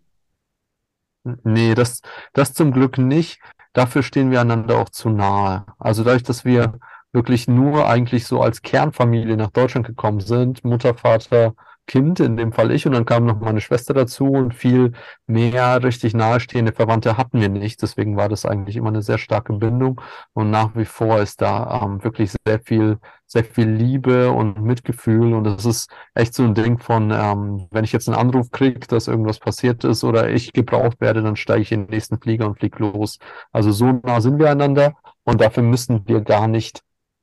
[1.44, 2.00] Nee, das,
[2.32, 3.40] das zum Glück nicht.
[3.72, 5.64] Dafür stehen wir einander auch zu nahe.
[5.78, 6.78] Also dadurch, dass wir
[7.12, 11.54] wirklich nur eigentlich so als Kernfamilie nach Deutschland gekommen sind, Mutter, Vater,
[11.86, 14.92] Kind, in dem Fall ich, und dann kam noch meine Schwester dazu und viel
[15.26, 17.82] mehr richtig nahestehende Verwandte hatten wir nicht.
[17.82, 20.00] Deswegen war das eigentlich immer eine sehr starke Bindung.
[20.32, 25.34] Und nach wie vor ist da ähm, wirklich sehr viel, sehr viel Liebe und Mitgefühl.
[25.34, 28.80] Und das ist echt so ein Ding von, ähm, wenn ich jetzt einen Anruf kriege,
[28.86, 32.46] dass irgendwas passiert ist oder ich gebraucht werde, dann steige ich in den nächsten Flieger
[32.46, 33.18] und fliege los.
[33.52, 36.82] Also so nah sind wir einander und dafür müssen wir gar nicht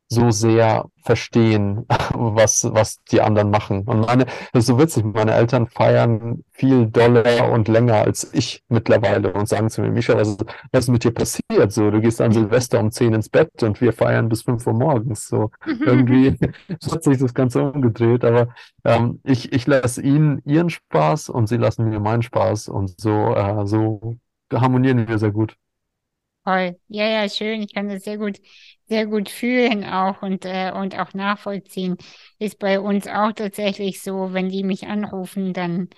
[0.10, 3.84] so sehr verstehen, was, was die anderen machen.
[3.84, 8.64] Und meine, das ist so witzig, meine Eltern feiern viel doller und länger als ich
[8.70, 10.38] mittlerweile und sagen zu mir, Micha, was,
[10.72, 11.72] was ist mit dir passiert?
[11.72, 14.74] So, du gehst an Silvester um 10 ins Bett und wir feiern bis 5 Uhr
[14.74, 15.28] morgens.
[15.28, 16.38] So, irgendwie
[16.92, 18.50] hat sich das Ganze umgedreht, aber
[18.86, 23.36] ähm, ich, ich lasse ihnen ihren Spaß und sie lassen mir meinen Spaß und so,
[23.36, 24.16] äh, so
[24.54, 25.58] harmonieren wir sehr gut.
[26.46, 26.80] Toll.
[26.88, 27.62] Ja, ja, schön.
[27.62, 28.40] Ich kann das sehr gut,
[28.88, 31.98] sehr gut fühlen auch und, äh, und auch nachvollziehen.
[32.40, 35.90] Ist bei uns auch tatsächlich so, wenn die mich anrufen, dann,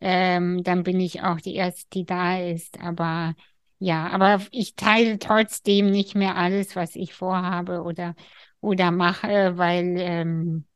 [0.00, 2.80] ähm, dann bin ich auch die Erste, die da ist.
[2.80, 3.34] Aber
[3.78, 8.14] ja, aber ich teile trotzdem nicht mehr alles, was ich vorhabe oder,
[8.60, 10.66] oder mache, weil, ähm,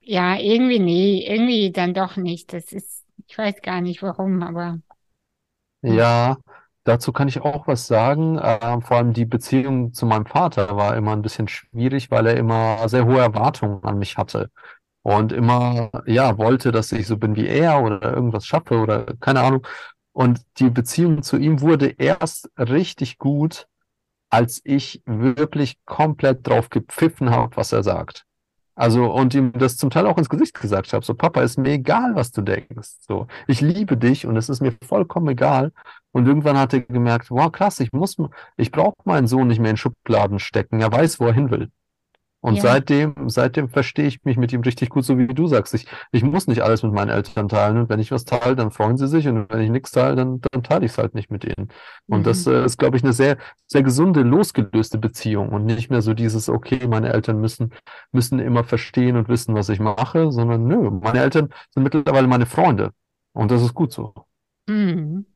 [0.00, 2.52] ja, irgendwie, nee, irgendwie dann doch nicht.
[2.52, 4.80] Das ist, ich weiß gar nicht warum, aber.
[5.82, 6.36] Ja,
[6.88, 8.40] dazu kann ich auch was sagen.
[8.42, 12.36] Ähm, vor allem die Beziehung zu meinem Vater war immer ein bisschen schwierig, weil er
[12.36, 14.50] immer sehr hohe Erwartungen an mich hatte
[15.02, 19.40] und immer, ja, wollte, dass ich so bin wie er oder irgendwas schaffe oder keine
[19.42, 19.66] Ahnung.
[20.12, 23.68] Und die Beziehung zu ihm wurde erst richtig gut,
[24.30, 28.27] als ich wirklich komplett drauf gepfiffen habe, was er sagt.
[28.78, 31.04] Also, und ihm das zum Teil auch ins Gesicht gesagt habe.
[31.04, 32.90] So, Papa, ist mir egal, was du denkst.
[33.00, 35.72] So, ich liebe dich und es ist mir vollkommen egal.
[36.12, 38.16] Und irgendwann hat er gemerkt, wow, krass, ich muss,
[38.56, 40.80] ich brauche meinen Sohn nicht mehr in Schubladen stecken.
[40.80, 41.70] Er weiß, wo er hin will.
[42.40, 45.74] Und ja, seitdem, seitdem verstehe ich mich mit ihm richtig gut, so wie du sagst.
[45.74, 47.78] Ich, ich muss nicht alles mit meinen Eltern teilen.
[47.78, 49.26] Und wenn ich was teile, dann freuen sie sich.
[49.26, 51.68] Und wenn ich nichts teile, dann, dann teile ich es halt nicht mit ihnen.
[52.06, 52.52] Und das mhm.
[52.52, 55.48] äh, ist, glaube ich, eine sehr, sehr gesunde, losgelöste Beziehung.
[55.48, 57.74] Und nicht mehr so dieses, okay, meine Eltern müssen,
[58.12, 62.46] müssen immer verstehen und wissen, was ich mache, sondern nö, meine Eltern sind mittlerweile meine
[62.46, 62.92] Freunde.
[63.32, 64.14] Und das ist gut so.
[64.68, 65.26] Mhm.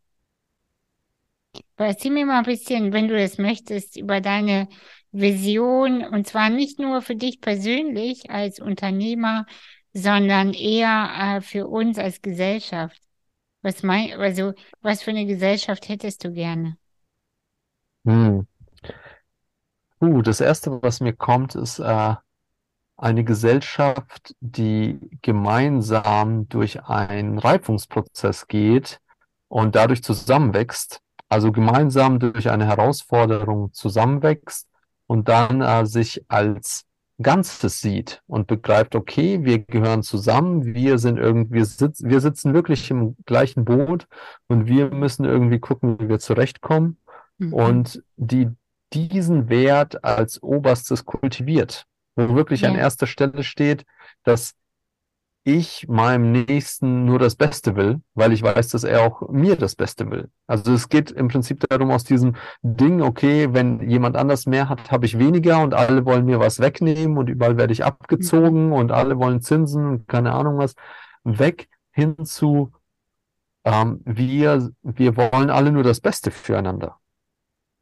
[1.76, 4.68] Erzähl mir mal ein bisschen, wenn du das möchtest, über deine
[5.10, 9.46] Vision, und zwar nicht nur für dich persönlich als Unternehmer,
[9.92, 13.00] sondern eher äh, für uns als Gesellschaft.
[13.62, 16.76] Was mein, also, was für eine Gesellschaft hättest du gerne?
[18.04, 18.46] Hm.
[20.00, 22.14] Uh, das Erste, was mir kommt, ist äh,
[22.96, 29.00] eine Gesellschaft, die gemeinsam durch einen Reifungsprozess geht
[29.48, 31.00] und dadurch zusammenwächst,
[31.32, 34.68] also gemeinsam durch eine Herausforderung zusammenwächst
[35.06, 36.84] und dann äh, sich als
[37.22, 42.54] Ganzes sieht und begreift, okay, wir gehören zusammen, wir sind irgendwie, wir, sitz, wir sitzen
[42.54, 44.06] wirklich im gleichen Boot
[44.48, 46.98] und wir müssen irgendwie gucken, wie wir zurechtkommen
[47.38, 47.52] Mhm.
[47.52, 48.48] und die
[48.92, 53.84] diesen Wert als Oberstes kultiviert, wo wirklich an Ja, erster Stelle steht,
[54.22, 54.54] dass
[55.44, 59.74] ich meinem Nächsten nur das Beste will, weil ich weiß, dass er auch mir das
[59.74, 60.30] Beste will.
[60.46, 64.92] Also es geht im Prinzip darum, aus diesem Ding, okay, wenn jemand anders mehr hat,
[64.92, 68.92] habe ich weniger und alle wollen mir was wegnehmen und überall werde ich abgezogen und
[68.92, 70.74] alle wollen Zinsen und keine Ahnung was,
[71.24, 72.72] weg hin zu,
[73.64, 76.98] ähm, wir, wir wollen alle nur das Beste füreinander.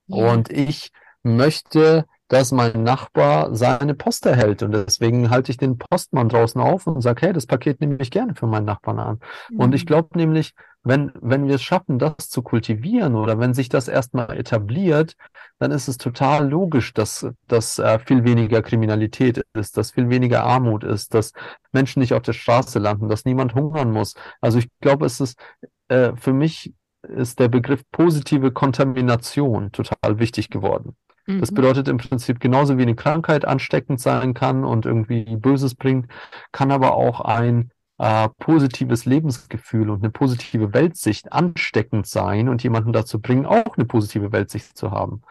[0.07, 0.93] ja, Und ich
[1.23, 4.63] möchte, dass mein Nachbar seine Post erhält.
[4.63, 8.13] Und deswegen halte ich den Postmann draußen auf und sage, hey, das Paket nehme ich
[8.13, 9.21] gerne für meinen Nachbarn an.
[9.53, 9.87] Und ich mhm.
[9.87, 14.39] glaube nämlich, wenn, wenn wir es schaffen, das zu kultivieren oder wenn sich das erstmal
[14.39, 15.17] etabliert,
[15.59, 20.45] dann ist es total logisch, dass, dass äh, viel weniger Kriminalität ist, dass viel weniger
[20.45, 21.33] Armut ist, dass
[21.73, 24.15] Menschen nicht auf der Straße landen, dass niemand hungern muss.
[24.41, 25.37] Also ich glaube, es ist
[25.89, 30.97] äh, für mich ist der Begriff positive Kontamination total wichtig geworden.
[31.39, 31.55] Das Mhm.
[31.55, 36.11] bedeutet im Prinzip genauso wie eine Krankheit ansteckend sein kann und irgendwie Böses bringt,
[36.53, 42.93] kann aber auch ein äh, positives Lebensgefühl und eine positive Weltsicht ansteckend sein und jemanden
[42.93, 45.23] dazu bringen, auch eine positive Weltsicht zu haben.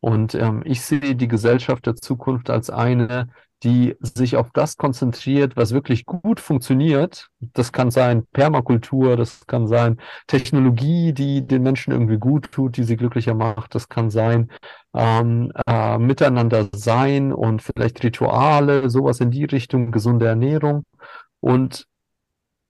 [0.00, 3.28] Und ähm, ich sehe die Gesellschaft der Zukunft als eine,
[3.62, 7.28] die sich auf das konzentriert, was wirklich gut funktioniert.
[7.40, 12.84] Das kann sein Permakultur, das kann sein Technologie, die den Menschen irgendwie gut tut, die
[12.84, 13.74] sie glücklicher macht.
[13.74, 14.50] Das kann sein
[14.94, 20.84] ähm, äh, Miteinander sein und vielleicht Rituale, sowas in die Richtung, gesunde Ernährung
[21.40, 21.86] und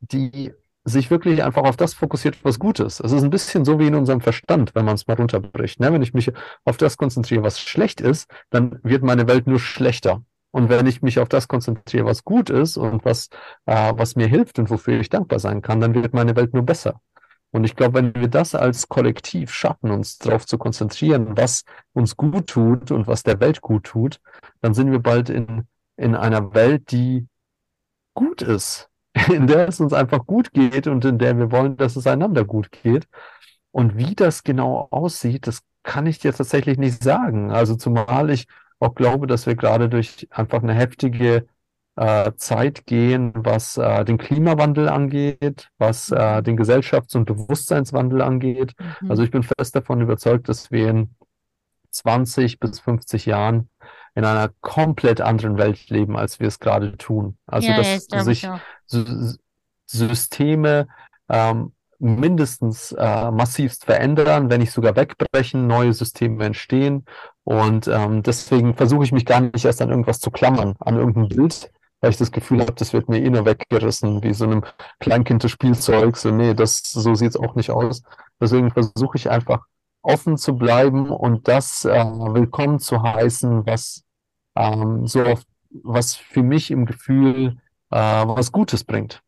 [0.01, 0.53] die
[0.85, 3.01] sich wirklich einfach auf das fokussiert, was gut ist.
[3.01, 5.79] Es ist ein bisschen so wie in unserem Verstand, wenn man es mal runterbricht.
[5.79, 5.93] Ne?
[5.93, 6.33] Wenn ich mich
[6.65, 10.23] auf das konzentriere, was schlecht ist, dann wird meine Welt nur schlechter.
[10.53, 13.29] Und wenn ich mich auf das konzentriere, was gut ist und was,
[13.67, 16.65] äh, was mir hilft und wofür ich dankbar sein kann, dann wird meine Welt nur
[16.65, 17.01] besser.
[17.53, 22.17] Und ich glaube, wenn wir das als Kollektiv schaffen, uns darauf zu konzentrieren, was uns
[22.17, 24.21] gut tut und was der Welt gut tut,
[24.61, 27.27] dann sind wir bald in, in einer Welt, die
[28.15, 28.89] gut ist,
[29.33, 32.45] in der es uns einfach gut geht und in der wir wollen, dass es einander
[32.45, 33.07] gut geht.
[33.73, 37.51] Und wie das genau aussieht, das kann ich dir tatsächlich nicht sagen.
[37.51, 38.47] Also zumal ich
[38.81, 41.47] auch glaube, dass wir gerade durch einfach eine heftige
[41.97, 48.73] äh, Zeit gehen, was äh, den Klimawandel angeht, was äh, den Gesellschafts- und Bewusstseinswandel angeht.
[49.01, 49.11] Mhm.
[49.11, 51.15] Also ich bin fest davon überzeugt, dass wir in
[51.91, 53.69] 20 bis 50 Jahren
[54.15, 57.37] in einer komplett anderen Welt leben, als wir es gerade tun.
[57.47, 58.49] Also Ja, ja, dass ich
[58.87, 59.39] sich
[59.87, 60.89] Systeme
[61.29, 67.05] ähm, mindestens äh, massivst verändern, wenn nicht sogar wegbrechen, neue Systeme entstehen.
[67.45, 71.29] Und ähm, deswegen versuche ich mich gar nicht erst an irgendwas zu klammern, an irgendein
[71.29, 74.65] Bild, weil ich das Gefühl habe, das wird mir eh nur weggerissen, wie so einem
[75.01, 76.17] Kleinkind des Spielzeug.
[76.17, 78.03] So, nee, das, so sieht's auch nicht aus.
[78.41, 79.65] Deswegen versuche ich einfach
[80.03, 84.05] offen zu bleiben und das äh, willkommen zu heißen, was
[84.57, 85.43] ähm, so auf,
[85.83, 87.59] was für mich im Gefühl
[87.91, 89.23] äh, was Gutes bringt.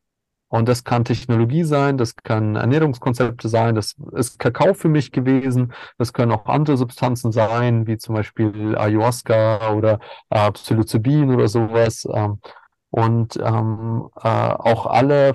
[0.53, 5.73] Und das kann Technologie sein, das kann Ernährungskonzepte sein, das ist Kakao für mich gewesen,
[5.97, 12.07] das können auch andere Substanzen sein, wie zum Beispiel Ayahuasca oder äh, Psilocybin oder sowas.
[12.13, 12.39] Ähm,
[12.91, 15.33] und ähm, äh, auch alle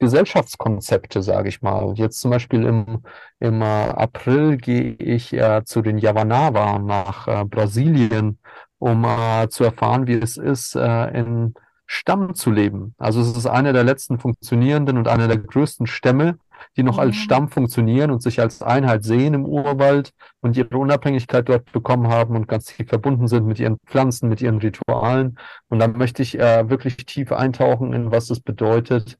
[0.00, 1.94] Gesellschaftskonzepte, sage ich mal.
[1.94, 3.04] Jetzt zum Beispiel im,
[3.40, 8.38] im äh, April gehe ich äh, zu den Yavanava nach äh, Brasilien,
[8.78, 11.54] um äh, zu erfahren, wie es ist, äh, in
[11.86, 12.94] Stamm zu leben.
[12.98, 16.38] Also es ist einer der letzten funktionierenden und einer der größten Stämme,
[16.76, 17.22] die noch als Ja.
[17.22, 22.34] Stamm funktionieren und sich als Einheit sehen im Urwald und ihre Unabhängigkeit dort bekommen haben
[22.36, 25.38] und ganz tief verbunden sind mit ihren Pflanzen, mit ihren Ritualen.
[25.68, 29.18] Und da möchte ich äh, wirklich tief eintauchen in was es bedeutet,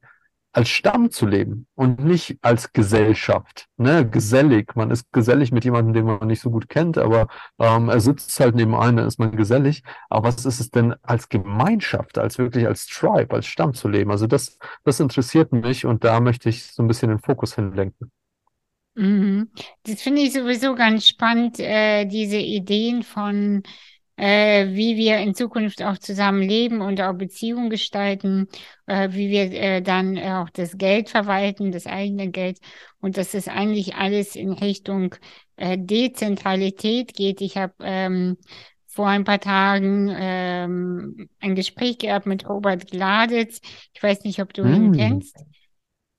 [0.57, 3.67] als Stamm zu leben und nicht als Gesellschaft.
[3.77, 4.09] Ne?
[4.09, 4.75] Gesellig.
[4.75, 7.27] Man ist gesellig mit jemandem, den man nicht so gut kennt, aber
[7.59, 9.83] ähm, er sitzt halt neben einem, ist man gesellig.
[10.09, 14.09] Aber was ist es denn als Gemeinschaft, als wirklich als Tribe, als Stamm zu leben?
[14.09, 18.11] Also das, das interessiert mich und da möchte ich so ein bisschen den Fokus hinlenken.
[18.95, 19.51] Mhm.
[19.83, 23.61] Das finde ich sowieso ganz spannend, äh, diese Ideen von,
[24.17, 28.47] äh, wie wir in Zukunft auch zusammen leben und auch Beziehungen gestalten,
[28.87, 32.59] äh, wie wir äh, dann äh, auch das Geld verwalten, das eigene Geld
[32.99, 35.15] und dass das eigentlich alles in Richtung
[35.55, 37.41] äh, Dezentralität geht.
[37.41, 38.37] Ich habe ähm,
[38.87, 43.61] vor ein paar Tagen ähm, ein Gespräch gehabt mit Robert Gladitz.
[43.93, 44.93] Ich weiß nicht, ob du ihn Mm.
[44.93, 45.37] kennst.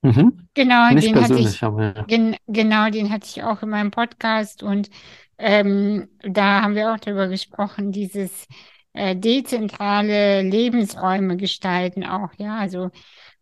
[0.01, 0.47] Mhm.
[0.53, 1.61] Genau, Nicht den hatte ich.
[1.63, 2.03] aber ja.
[2.03, 4.89] Gen genau, den hatte ich auch in meinem Podcast und
[5.39, 8.45] ähm, da haben wir auch darüber gesprochen, dieses
[8.93, 12.89] äh, dezentrale Lebensräume gestalten auch, ja, also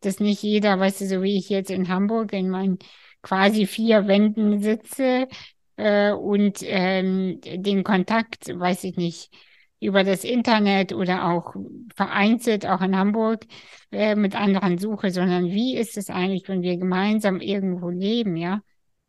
[0.01, 2.77] dass nicht jeder, weißt du, so wie ich jetzt in Hamburg in meinen
[3.21, 5.27] quasi vier Wänden sitze
[5.77, 9.31] äh, und ähm, den Kontakt, weiß ich nicht,
[9.79, 11.55] über das Internet oder auch
[11.95, 13.45] vereinzelt auch in Hamburg
[13.91, 18.61] äh, mit anderen suche, sondern wie ist es eigentlich, wenn wir gemeinsam irgendwo leben, ja?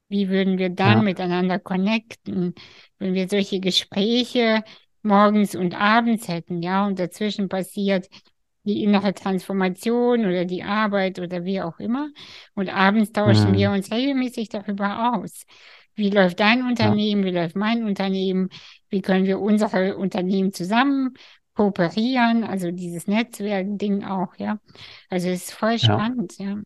[0.08, 1.02] Wie würden wir dann Ja.
[1.04, 2.54] miteinander connecten,
[2.98, 4.62] wenn wir solche Gespräche
[5.02, 6.86] morgens und abends hätten, ja?
[6.86, 8.08] Und dazwischen passiert
[8.64, 12.10] die innere Transformation oder die Arbeit oder wie auch immer.
[12.54, 13.72] Und abends tauschen wir Mhm.
[13.72, 15.44] uns regelmäßig darüber aus.
[15.94, 17.24] Wie läuft dein Unternehmen?
[17.24, 18.50] Wie läuft mein Unternehmen?
[18.88, 21.14] Wie können wir unsere Unternehmen zusammen
[21.54, 22.44] kooperieren?
[22.44, 24.60] Also dieses Netzwerk-Ding auch, ja.
[25.10, 26.02] Also es ist voll Ja.
[26.02, 26.58] spannend, ja.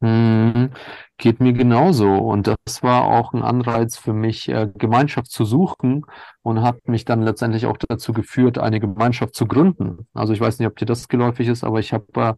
[0.00, 0.70] Mhm.
[1.16, 2.14] Geht mir genauso.
[2.14, 6.04] Und das war auch ein Anreiz für mich, äh, Gemeinschaft zu suchen
[6.42, 10.06] und hat mich dann letztendlich auch dazu geführt, eine Gemeinschaft zu gründen.
[10.14, 12.36] Also ich weiß nicht, ob dir das geläufig ist, aber ich habe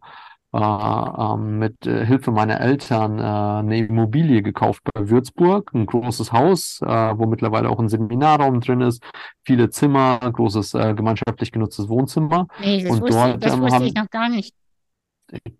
[0.53, 6.33] äh, äh, mit äh, Hilfe meiner Eltern äh, eine Immobilie gekauft bei Würzburg, ein großes
[6.33, 9.01] Haus, wo mittlerweile auch ein Seminarraum drin ist,
[9.45, 12.47] viele Zimmer, großes gemeinschaftlich genutztes Wohnzimmer.
[12.59, 14.53] Nee, das Und wusste, dort das ähm, wusste haben, ich noch gar nicht.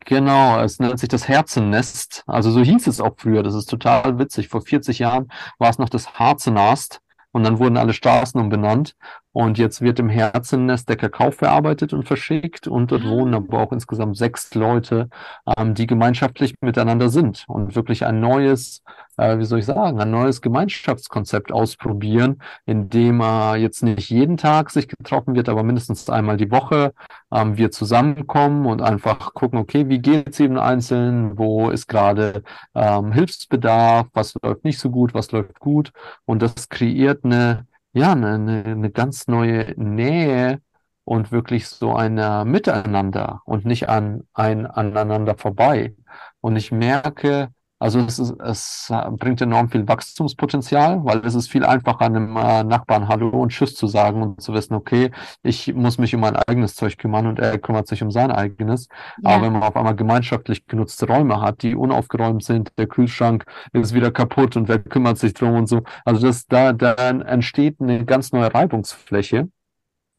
[0.06, 2.24] Genau, es nennt sich das Herzennest.
[2.28, 3.44] Also so hieß es auch früher.
[3.44, 4.50] Das ist total witzig.
[4.50, 7.02] Vor 40 Jahren war es noch das Harzennest
[7.32, 8.96] und dann wurden alle Straßen umbenannt.
[9.34, 12.68] Und jetzt wird im Herzennest der Kakao verarbeitet und verschickt.
[12.68, 15.10] Und dort wohnen Ah, aber auch insgesamt sechs Leute,
[15.58, 18.84] ähm, die gemeinschaftlich miteinander sind und wirklich ein neues,
[19.18, 24.38] äh, wie soll ich sagen, ein neues Gemeinschaftskonzept ausprobieren, in dem äh, jetzt nicht jeden
[24.38, 26.94] Tag sich getroffen wird, aber mindestens einmal die Woche
[27.32, 32.44] ähm, wir zusammenkommen und einfach gucken, okay, wie geht's jedem Einzelnen, wo ist gerade
[32.76, 35.92] ähm, Hilfsbedarf, was läuft nicht so gut, was läuft gut?
[36.26, 40.62] Und das kreiert eine, ja, eine, eine, eine ganz neue Nähe
[41.04, 45.96] und wirklich so ein äh, Miteinander und nicht an ein aneinander vorbei.
[46.42, 51.66] Und ich merke, also es ist, es bringt enorm viel Wachstumspotenzial, weil es ist viel
[51.66, 55.10] einfacher, einem äh, Nachbarn Hallo und Tschüss zu sagen und zu wissen, okay,
[55.42, 58.88] ich muss mich um mein eigenes Zeug kümmern und er kümmert sich um sein eigenes.
[59.24, 63.46] Aber ja, wenn man auf einmal gemeinschaftlich genutzte Räume hat, die unaufgeräumt sind, der Kühlschrank
[63.74, 65.82] ist wieder kaputt und wer kümmert sich drum und so.
[66.06, 69.50] Also das, da, da entsteht eine ganz neue Reibungsfläche.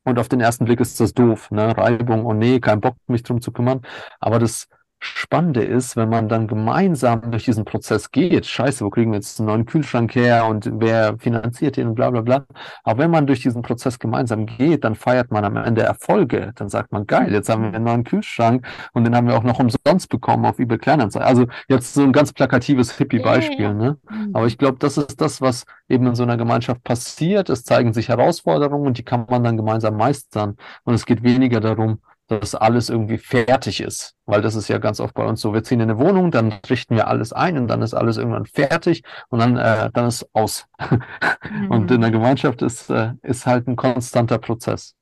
[0.04, 1.76] Und auf den ersten Blick ist das doof, ne?
[1.76, 3.82] Reibung, oh nee, kein Bock, mich drum zu kümmern.
[4.18, 4.66] Aber das
[5.04, 9.40] Spannende ist, wenn man dann gemeinsam durch diesen Prozess geht, scheiße, wo kriegen wir jetzt
[9.40, 12.44] einen neuen Kühlschrank her und wer finanziert den und bla bla bla.
[12.84, 16.52] Aber wenn man durch diesen Prozess gemeinsam geht, dann feiert man am Ende Erfolge.
[16.54, 19.42] Dann sagt man, geil, jetzt haben wir einen neuen Kühlschrank und den haben wir auch
[19.42, 21.26] noch umsonst bekommen auf eBay Kleinanzeigen.
[21.26, 23.98] Also jetzt so ein ganz plakatives Hippie-Beispiel, ne?
[24.32, 24.48] Aber Mhm.
[24.48, 27.50] ich glaube, das ist das, was eben in so einer Gemeinschaft passiert.
[27.50, 30.56] Es zeigen sich Herausforderungen und die kann man dann gemeinsam meistern.
[30.84, 32.00] Und es geht weniger darum,
[32.40, 34.14] dass alles irgendwie fertig ist.
[34.26, 35.52] Weil das ist ja ganz oft bei uns so.
[35.54, 38.46] Wir ziehen in eine Wohnung, dann richten wir alles ein und dann ist alles irgendwann
[38.46, 40.66] fertig und dann, äh, dann ist aus.
[41.68, 42.02] Und in Mhm.
[42.02, 44.94] der Gemeinschaft ist, äh, ist halt ein konstanter Prozess.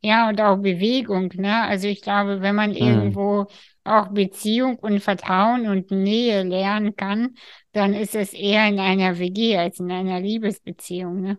[0.00, 1.62] Ja, und auch Bewegung, ne?
[1.62, 3.14] Also ich glaube, wenn man Hm.
[3.14, 3.46] irgendwo
[3.84, 7.36] auch Beziehung und Vertrauen und Nähe lernen kann,
[7.72, 11.38] dann ist es eher in einer WG als in einer Liebesbeziehung, ne?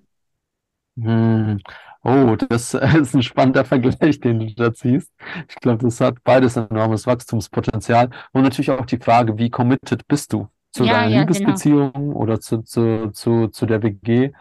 [0.98, 1.58] Hm.
[2.06, 5.10] Oh, das ist ein spannender Vergleich, den du da ziehst.
[5.48, 8.10] Ich glaube, das hat beides enormes Wachstumspotenzial.
[8.34, 11.62] Und natürlich auch die Frage, wie committed bist du zu Ja, deiner ja, genau.
[11.62, 14.32] Liebesbeziehung oder zu, zu, zu, zu der WG?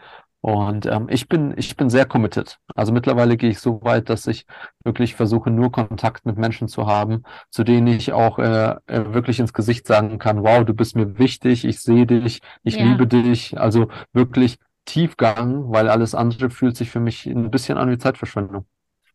[0.41, 2.59] Und ähm, ich bin, ich bin sehr committed.
[2.75, 4.45] Also mittlerweile gehe ich so weit, dass ich
[4.83, 9.39] wirklich versuche, nur Kontakt mit Menschen zu haben, zu denen ich auch äh, äh, wirklich
[9.39, 13.07] ins Gesicht sagen kann, wow, du bist mir wichtig, ich sehe dich, ich Ja, liebe
[13.07, 13.57] dich.
[13.57, 18.65] Also wirklich Tiefgang, weil alles andere fühlt sich für mich ein bisschen an wie Zeitverschwendung.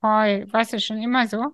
[0.00, 0.46] voll.
[0.52, 1.52] Warst du schon immer so?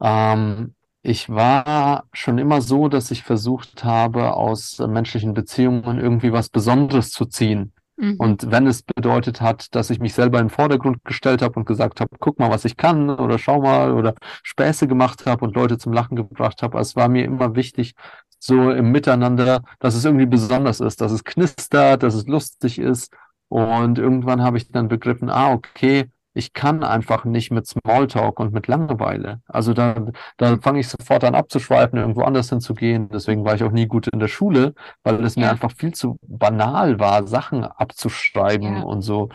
[0.00, 6.48] Ähm, ich war schon immer so, dass ich versucht habe, aus menschlichen Beziehungen irgendwie was
[6.50, 7.72] Besonderes zu ziehen.
[7.96, 8.16] Mhm.
[8.16, 11.66] Und wenn es bedeutet hat, dass ich mich selber in den Vordergrund gestellt habe und
[11.66, 15.54] gesagt habe, guck mal, was ich kann, oder schau mal, oder Späße gemacht habe und
[15.56, 17.94] Leute zum Lachen gebracht habe, es war mir immer wichtig,
[18.38, 23.12] so im Miteinander, dass es irgendwie besonders ist, dass es knistert, dass es lustig ist.
[23.48, 28.52] Und irgendwann habe ich dann begriffen, ah, okay, ich kann einfach nicht mit Smalltalk und
[28.52, 29.40] mit Langeweile.
[29.48, 33.08] Also da, da fange ich sofort an abzuschweifen, irgendwo anders hinzugehen.
[33.08, 35.94] Deswegen war ich auch nie gut in der Schule, weil es mir Ja, einfach viel
[35.94, 39.30] zu banal war, Sachen abzuschreiben ja, und so.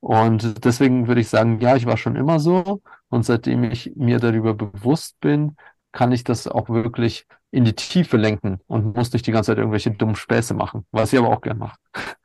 [0.00, 2.82] Und deswegen würde ich sagen, ja, ich war schon immer so.
[3.08, 5.56] Und seitdem ich mir darüber bewusst bin,
[5.92, 9.58] kann ich das auch wirklich in die Tiefe lenken und muss nicht die ganze Zeit
[9.58, 11.76] irgendwelche dummen Späße machen, was ich aber auch gern mache.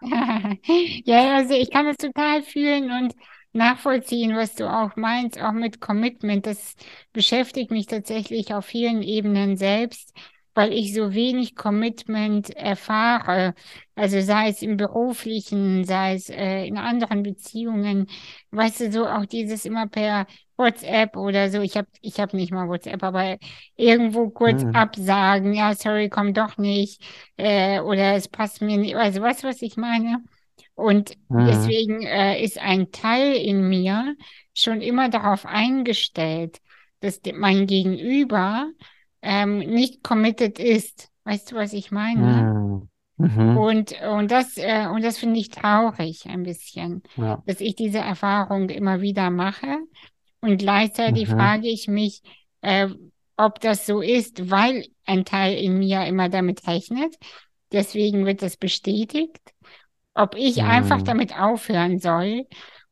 [1.05, 3.13] Ja, also ich kann es total fühlen und
[3.53, 6.45] nachvollziehen, was du auch meinst, auch mit Commitment.
[6.45, 6.75] Das
[7.13, 10.13] beschäftigt mich tatsächlich auf vielen Ebenen selbst,
[10.53, 13.55] weil ich so wenig Commitment erfahre.
[13.95, 18.07] Also sei es im beruflichen, sei es äh, in anderen Beziehungen.
[18.51, 20.27] Weißt du, so auch dieses immer per
[20.57, 21.61] WhatsApp oder so.
[21.61, 23.37] Ich habe ich hab nicht mal WhatsApp, aber
[23.75, 27.01] irgendwo kurz Hm, absagen, ja, sorry, komm doch nicht,
[27.37, 28.95] äh, oder es passt mir nicht.
[28.95, 30.23] Also weißt du, was ich meine?
[30.75, 34.15] Und hm, deswegen äh, ist ein Teil in mir
[34.53, 36.59] schon immer darauf eingestellt,
[37.01, 38.71] dass mein Gegenüber
[39.21, 41.09] ähm, nicht committed ist.
[41.23, 42.49] Weißt du, was ich meine?
[42.53, 47.61] hm, mhm, Und, und das, äh, und das finde ich traurig ein bisschen, ja, dass
[47.61, 49.77] ich diese Erfahrung immer wieder mache.
[50.45, 52.21] Und gleichzeitig mhm, frage ich mich,
[52.61, 52.87] äh,
[53.37, 57.15] ob das so ist, weil ein Teil in mir immer damit rechnet.
[57.71, 59.39] Deswegen wird das bestätigt
[60.15, 62.47] ob ich einfach hm, damit aufhören soll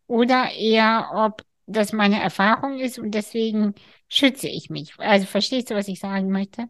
[0.07, 3.73] oder eher, ob das meine Erfahrung ist und deswegen
[4.09, 4.93] schütze ich mich.
[4.99, 6.65] Also verstehst du, was ich sagen möchte?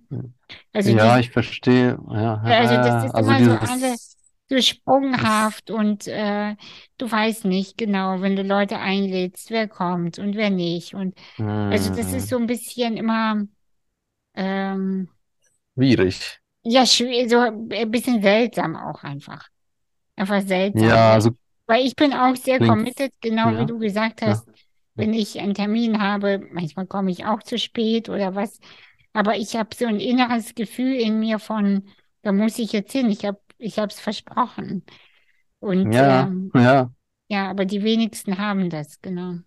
[0.72, 1.98] Also ja, die, ich verstehe.
[2.12, 4.13] Ja, also das ist also immer dieses, so alles
[4.54, 6.56] so sprunghaft und äh,
[6.98, 10.94] du weißt nicht genau, wenn du Leute einlädst, wer kommt und wer nicht.
[10.94, 12.20] Und also das ist hm.
[12.20, 13.44] so ein bisschen immer
[14.36, 15.10] ähm,
[15.76, 16.40] schwierig.
[16.64, 19.50] Ja, so ein bisschen seltsam auch einfach.
[20.16, 20.88] Einfach seltsam.
[20.88, 21.32] Ja, also
[21.66, 24.48] weil ich bin auch sehr committed, genau ja, wie du gesagt hast.
[24.48, 24.54] Ja.
[24.96, 28.60] Wenn ich einen Termin habe, manchmal komme ich auch zu spät oder was.
[29.14, 31.88] Aber ich habe so ein inneres Gefühl in mir von,
[32.22, 33.10] da muss ich jetzt hin.
[33.10, 34.86] Ich habe ich es versprochen.
[35.60, 36.92] Und ja, ähm, ja.
[37.30, 39.40] Ja, aber die wenigsten haben das, genau.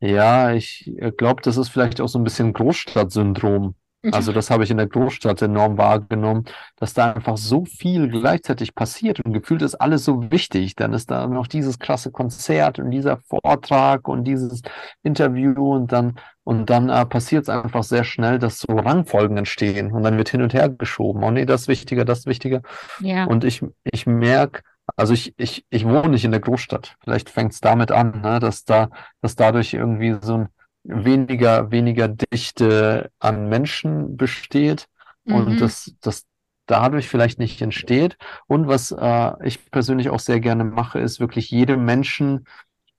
[0.00, 3.74] Ja, ich glaube, das ist vielleicht auch so ein bisschen Großstadtsyndrom.
[4.12, 6.44] Also das habe ich in der Großstadt enorm wahrgenommen,
[6.76, 10.76] dass da einfach so viel gleichzeitig passiert und gefühlt ist alles so wichtig.
[10.76, 14.62] Dann ist da noch dieses krasse Konzert und dieser Vortrag und dieses
[15.02, 19.92] Interview und dann und dann äh, passiert es einfach sehr schnell, dass so Rangfolgen entstehen
[19.92, 21.24] und dann wird hin und her geschoben.
[21.24, 22.60] Oh nee, das ist wichtiger, das ist wichtiger.
[23.00, 23.24] Ja.
[23.24, 24.60] Und ich ich merke,
[24.96, 26.96] also ich, ich, ich wohne nicht in der Großstadt.
[27.02, 28.90] Vielleicht fängt es damit an, ne, dass da,
[29.22, 30.48] dass dadurch irgendwie so ein
[30.84, 34.86] weniger, weniger Dichte an Menschen besteht
[35.24, 35.34] mhm.
[35.34, 36.24] und das, das
[36.66, 38.16] dadurch vielleicht nicht entsteht.
[38.46, 42.46] Und was äh, ich persönlich auch sehr gerne mache, ist wirklich jedem Menschen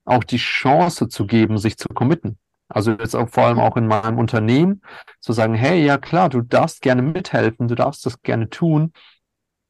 [0.04, 2.38] auch die Chance zu geben, sich zu committen.
[2.68, 4.82] Also jetzt auch vor allem auch in meinem Unternehmen
[5.20, 8.92] zu sagen, hey, ja klar, du darfst gerne mithelfen, du darfst das gerne tun.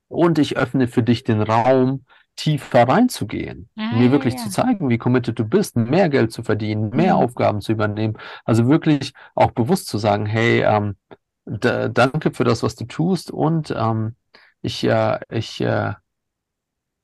[0.09, 2.05] Und ich öffne für dich den Raum,
[2.37, 4.41] tiefer reinzugehen, ah, mir wirklich ja.
[4.41, 7.23] zu zeigen, wie committed du bist, mehr Geld zu verdienen, mehr mhm.
[7.23, 8.19] Aufgaben zu übernehmen.
[8.45, 10.97] Also wirklich auch bewusst zu sagen, hey, ähm,
[11.47, 14.17] danke für das, was du tust und ähm,
[14.63, 15.95] ich, äh, ich, äh,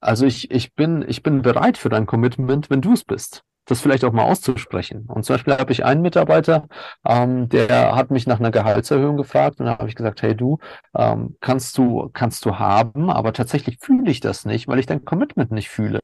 [0.00, 3.80] also ich, ich bin, ich bin bereit für dein Commitment, wenn du es bist das
[3.80, 5.06] vielleicht auch mal auszusprechen.
[5.06, 6.68] Und zum Beispiel habe ich einen Mitarbeiter,
[7.06, 10.58] ähm, der hat mich nach einer Gehaltserhöhung gefragt und da habe ich gesagt, hey du,
[10.96, 15.04] ähm, kannst du, kannst du haben, aber tatsächlich fühle ich das nicht, weil ich dein
[15.04, 16.00] Commitment nicht fühle,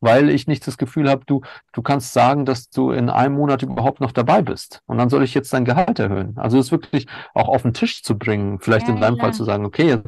[0.00, 1.42] weil ich nicht das Gefühl habe, du,
[1.72, 5.22] du kannst sagen, dass du in einem Monat überhaupt noch dabei bist und dann soll
[5.22, 6.34] ich jetzt dein Gehalt erhöhen.
[6.38, 9.22] Also es wirklich auch auf den Tisch zu bringen, vielleicht ja, in deinem ja.
[9.22, 9.98] Fall zu sagen, okay,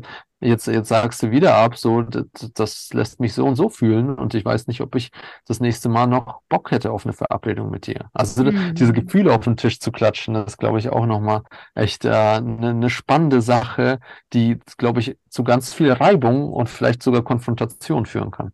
[0.44, 4.14] jetzt, jetzt sagst du wieder ab, so, das, das lässt mich so und so fühlen
[4.14, 5.10] und ich weiß nicht, ob ich
[5.46, 8.10] das nächste Mal noch Bock hätte auf eine Verabredung mit dir.
[8.12, 8.74] Also mhm.
[8.74, 11.42] diese Gefühle auf den Tisch zu klatschen, das ist, glaube ich, auch nochmal
[11.74, 13.98] echt äh, eine, eine spannende Sache,
[14.32, 18.52] die, glaube ich, zu ganz viel Reibung und vielleicht sogar Konfrontation führen kann.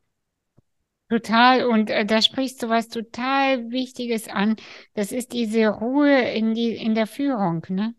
[1.11, 1.66] Total.
[1.66, 4.57] Und äh, da sprichst du was total Wichtiges an.
[4.95, 7.95] Das ist diese Ruhe in die, in der Führung, ne?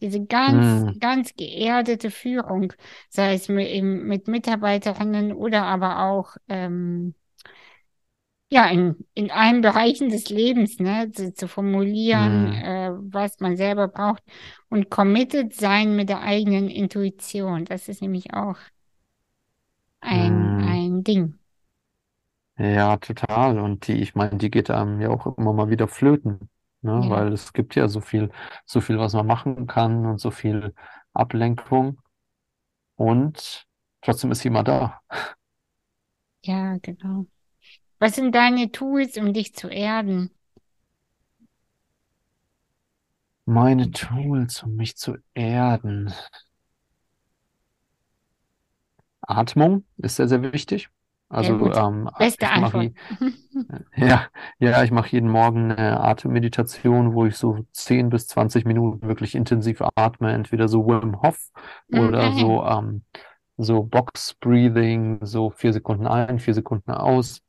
[0.00, 0.98] Diese ganz, mm.
[0.98, 2.72] ganz geerdete Führung,
[3.08, 7.14] sei es mit, mit Mitarbeiterinnen oder aber auch ähm,
[8.52, 12.52] ja, in, in allen Bereichen des Lebens, ne, zu, zu formulieren, mm.
[12.52, 14.22] äh, was man selber braucht
[14.68, 17.64] und committed sein mit der eigenen Intuition.
[17.64, 18.56] Das ist nämlich auch
[20.00, 20.68] ein, mm.
[20.68, 21.34] ein Ding.
[22.58, 23.58] Ja, total.
[23.58, 26.50] Und die, ich meine, die geht einem ja auch immer mal wieder flöten.
[26.82, 27.00] Ne?
[27.04, 27.10] Ja.
[27.10, 28.30] Weil es gibt ja so viel,
[28.64, 30.74] so viel, was man machen kann und so viel
[31.12, 32.00] Ablenkung.
[32.96, 33.66] Und
[34.02, 35.00] trotzdem ist sie immer da.
[36.42, 37.26] Ja, genau.
[37.98, 40.30] Was sind deine Tools, um dich zu erden?
[43.44, 46.12] Meine Tools, um mich zu erden.
[49.20, 50.88] Atmung ist sehr, sehr wichtig.
[51.30, 52.90] Also ähm, Beste ich Antwort.
[53.96, 54.26] ja,
[54.58, 59.36] ja, ich mache jeden Morgen eine Atemmeditation, wo ich so 10 bis 20 Minuten wirklich
[59.36, 61.50] intensiv atme, entweder so Wim Hof
[61.92, 62.40] oder okay.
[62.40, 63.04] so, ähm,
[63.56, 67.42] so Box Breathing, so vier Sekunden ein, vier Sekunden aus.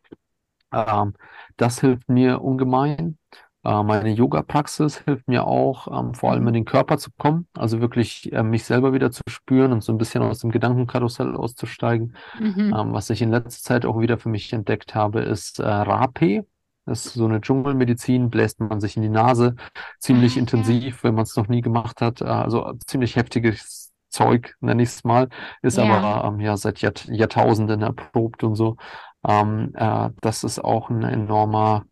[0.71, 1.15] Ähm,
[1.57, 3.17] das hilft mir ungemein.
[3.63, 6.53] Äh, meine Yoga-Praxis hilft mir auch, ähm, vor allem in mhm.
[6.53, 9.97] den Körper zu kommen, also wirklich äh, mich selber wieder zu spüren und so ein
[9.97, 12.15] bisschen aus dem Gedankenkarussell auszusteigen.
[12.39, 12.73] Mhm.
[12.75, 16.45] Ähm, was ich in letzter Zeit auch wieder für mich entdeckt habe, ist äh, Rape.
[16.85, 19.55] Das ist so eine Dschungelmedizin, bläst man sich in die Nase,
[19.99, 22.23] ziemlich ah, intensiv, wenn man es noch nie gemacht hat.
[22.23, 25.29] Also ziemlich heftiges Zeug, nenne ich es mal,
[25.61, 25.83] ist ja.
[25.85, 28.77] aber ähm, ja seit Jahr, Jahrtausenden erprobt und so.
[29.25, 31.85] Ähm, äh, das ist auch ein enormer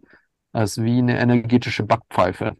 [0.52, 2.58] das ist wie eine energetische Backpfeife,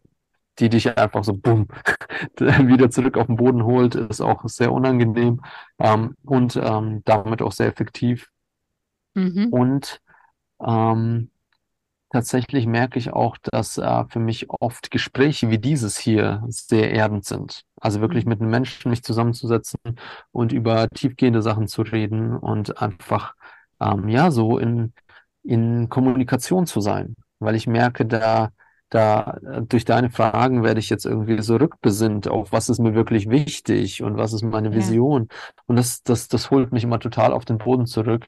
[0.58, 1.68] die dich einfach so bumm
[2.38, 5.40] wieder zurück auf den Boden holt, ist auch sehr unangenehm
[5.78, 8.30] ähm, und ähm, damit auch sehr effektiv.
[9.14, 9.48] Mhm.
[9.50, 10.00] Und
[10.64, 11.30] ähm,
[12.10, 17.24] tatsächlich merke ich auch, dass äh, für mich oft Gespräche wie dieses hier sehr erdend
[17.24, 17.64] sind.
[17.80, 18.30] Also wirklich mhm.
[18.30, 19.80] mit einem Menschen mich zusammenzusetzen
[20.30, 23.34] und über tiefgehende Sachen zu reden und einfach
[23.80, 24.92] ähm, ja so in,
[25.42, 28.50] in Kommunikation zu sein weil ich merke, da,
[28.90, 32.94] da äh, durch deine Fragen werde ich jetzt irgendwie so rückbesinnt auf, was ist mir
[32.94, 35.28] wirklich wichtig und was ist meine Ja, Vision.
[35.66, 38.26] Und das, das, das holt mich immer total auf den Boden zurück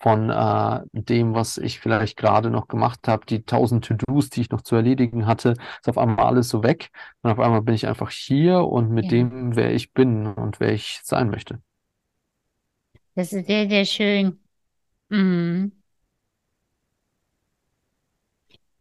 [0.00, 4.50] von äh, dem, was ich vielleicht gerade noch gemacht habe, die tausend To-Dos, die ich
[4.50, 6.90] noch zu erledigen hatte, ist auf einmal alles so weg.
[7.22, 9.10] Und auf einmal bin ich einfach hier und mit ja.
[9.10, 11.60] dem, wer ich bin und wer ich sein möchte.
[13.14, 14.40] Das ist sehr, sehr schön.
[15.10, 15.77] Mhm.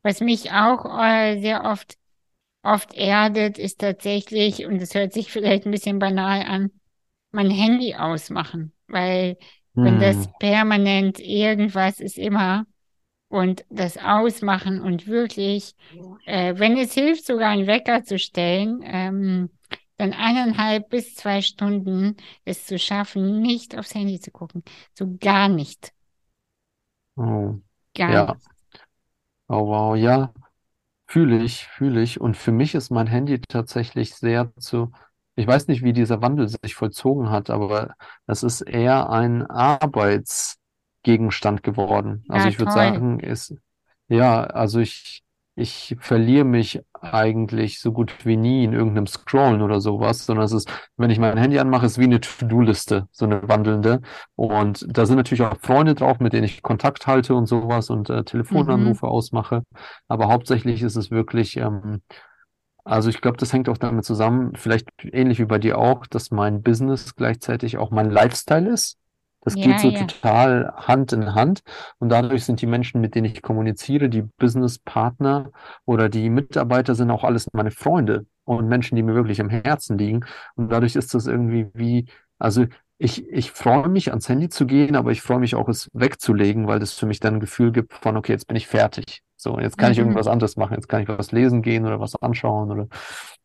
[0.07, 1.97] Was mich auch äh, sehr oft,
[2.63, 6.71] oft erdet, ist tatsächlich, und das hört sich vielleicht ein bisschen banal an,
[7.31, 8.73] mein Handy ausmachen.
[8.87, 9.37] Weil
[9.81, 10.33] wenn das Hm.
[10.39, 12.65] permanent irgendwas ist immer
[13.29, 15.75] und das Ausmachen und wirklich,
[16.25, 19.49] äh, wenn es hilft, sogar einen Wecker zu stellen, ähm,
[19.97, 24.63] dann eineinhalb bis zwei Stunden es zu schaffen, nicht aufs Handy zu gucken.
[24.93, 25.91] So gar nicht.
[27.17, 27.61] Oh,
[27.93, 28.47] Gar ja, nicht.
[29.47, 30.33] Oh wow, ja,
[31.07, 32.19] fühle ich, fühle ich.
[32.21, 34.91] Und für mich ist mein Handy tatsächlich sehr zu,
[35.35, 37.95] ich weiß nicht, wie dieser Wandel sich vollzogen hat, aber
[38.27, 42.23] es ist eher ein Arbeitsgegenstand geworden.
[42.29, 43.55] Also Ja, ich würde sagen, ist,
[44.09, 45.23] ja, also ich,
[45.57, 50.51] ich verliere mich eigentlich so gut wie nie in irgendeinem Scrollen oder sowas, sondern es
[50.53, 54.01] ist, wenn ich mein Handy anmache, ist es wie eine To-Do-Liste, so eine wandelnde.
[54.35, 58.09] Und da sind natürlich auch Freunde drauf, mit denen ich Kontakt halte und sowas und
[58.09, 58.25] äh, Mhm.
[58.25, 59.63] Telefonanrufe ausmache.
[60.07, 62.01] Aber hauptsächlich ist es wirklich, ähm,
[62.85, 66.31] also ich glaube, das hängt auch damit zusammen, vielleicht ähnlich wie bei dir auch, dass
[66.31, 68.97] mein Business gleichzeitig auch mein Lifestyle ist.
[69.47, 70.05] Das geht Ja, so ja.
[70.07, 71.61] total Hand in Hand
[71.99, 75.51] und dadurch sind die Menschen, mit denen ich kommuniziere, die Businesspartner
[75.85, 79.97] oder die Mitarbeiter sind auch alles meine Freunde und Menschen, die mir wirklich am Herzen
[79.97, 80.25] liegen.
[80.55, 82.07] Und dadurch ist das irgendwie wie,
[82.39, 82.65] also
[82.97, 86.67] ich, ich freue mich, ans Handy zu gehen, aber ich freue mich auch, es wegzulegen,
[86.67, 89.21] weil das für mich dann ein Gefühl gibt von, okay, jetzt bin ich fertig.
[89.37, 89.99] So, jetzt kann ich Mhm.
[89.99, 92.87] irgendwas anderes machen, jetzt kann ich was lesen gehen oder was anschauen oder,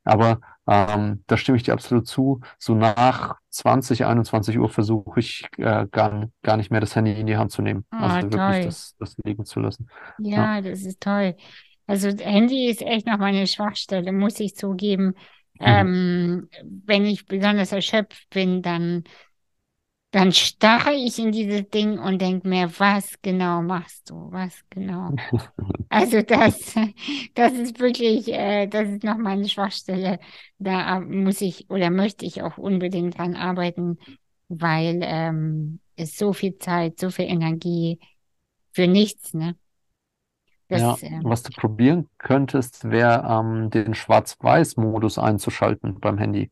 [0.04, 2.40] aber ähm, da stimme ich dir absolut zu.
[2.58, 7.26] So nach 20, 21 Uhr versuche ich äh, gar, gar nicht mehr das Handy in
[7.26, 7.84] die Hand zu nehmen.
[7.98, 8.60] Also Ah, wirklich toll.
[8.60, 9.88] das, das liegen zu lassen.
[10.34, 10.48] Ja.
[10.48, 11.36] Ja, das ist toll.
[11.86, 15.14] Also Handy ist echt noch meine Schwachstelle, muss ich zugeben.
[15.60, 19.04] Ähm, wenn ich besonders erschöpft bin, dann,
[20.12, 24.32] dann starre ich in dieses Ding und denke mir, was genau machst du?
[24.32, 25.14] Was genau?
[25.90, 26.74] Also das,
[27.34, 30.20] das ist wirklich, äh, das ist noch meine Schwachstelle.
[30.58, 33.98] Da muss ich oder möchte ich auch unbedingt dran arbeiten,
[34.48, 38.00] weil ähm, es so viel Zeit, so viel Energie
[38.72, 39.56] für nichts, ne?
[40.70, 46.50] Ja, Das, ähm, was du probieren könntest, wäre ähm, den Schwarz-Weiß-Modus einzuschalten beim Handy.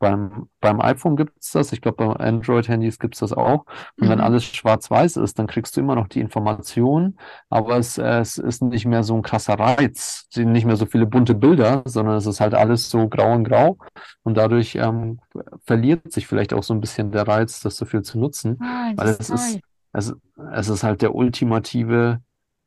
[0.00, 3.64] Beim, beim iPhone gibt es das, ich glaube, bei Android-Handys gibt es das auch.
[3.98, 4.24] Und wenn mhm.
[4.24, 7.18] alles schwarz-weiß ist, dann kriegst du immer noch die Information,
[7.50, 10.86] aber es, es ist nicht mehr so ein krasser Reiz, Es sind nicht mehr so
[10.86, 13.78] viele bunte Bilder, sondern es ist halt alles so grau und grau.
[14.22, 15.20] Und dadurch ähm,
[15.64, 18.92] verliert sich vielleicht auch so ein bisschen der Reiz, das so viel zu nutzen, Ah,
[18.96, 19.60] weil das ist es ist,
[19.92, 20.14] es,
[20.52, 22.20] es ist halt der ultimative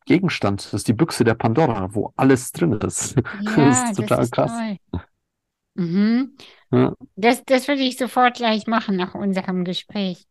[0.06, 0.66] Gegenstand.
[0.66, 3.16] Das ist die Büchse der Pandora, wo alles drin ist.
[3.56, 4.52] Das Ja, ist das total ist krass.
[4.52, 4.78] toll.
[5.76, 6.36] Mhm.
[6.72, 10.28] Ja, Das, das würde ich sofort gleich machen nach unserem Gespräch.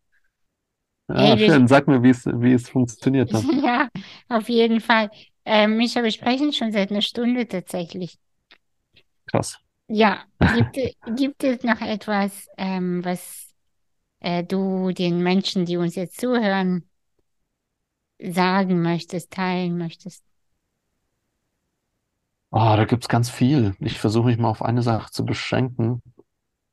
[1.09, 1.67] Ja, wir, schön.
[1.69, 3.45] Sag mir, wie es, wie es funktioniert hat.
[3.65, 3.89] ja,
[4.29, 5.11] auf jeden Fall.
[5.45, 8.19] Äh, Micha, wir sprechen schon seit einer Stunde tatsächlich.
[9.27, 9.59] Krass.
[9.89, 10.77] Ja, gibt,
[11.17, 13.53] gibt es noch etwas, ähm, was
[14.21, 16.89] äh, du den Menschen, die uns jetzt zuhören,
[18.23, 20.25] sagen möchtest, teilen möchtest?
[22.53, 23.75] Oh, da gibt's ganz viel.
[23.79, 26.03] Ich versuche mich mal auf eine Sache zu beschränken.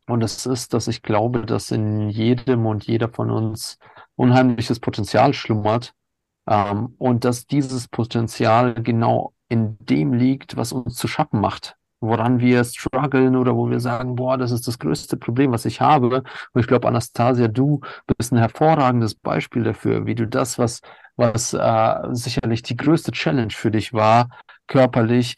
[0.07, 3.77] Und das ist, dass ich glaube, dass in jedem und jeder von uns
[4.15, 5.93] unheimliches Potenzial schlummert.
[6.47, 11.75] Ähm, und dass dieses Potenzial genau in dem liegt, was uns zu schaffen macht.
[11.99, 15.81] Woran wir strugglen oder wo wir sagen, boah, das ist das größte Problem, was ich
[15.81, 16.23] habe.
[16.53, 17.81] Und ich glaube, Anastasia, du
[18.17, 20.81] bist ein hervorragendes Beispiel dafür, wie du das, was,
[21.15, 24.29] was äh, sicherlich die größte Challenge für dich war,
[24.67, 25.37] körperlich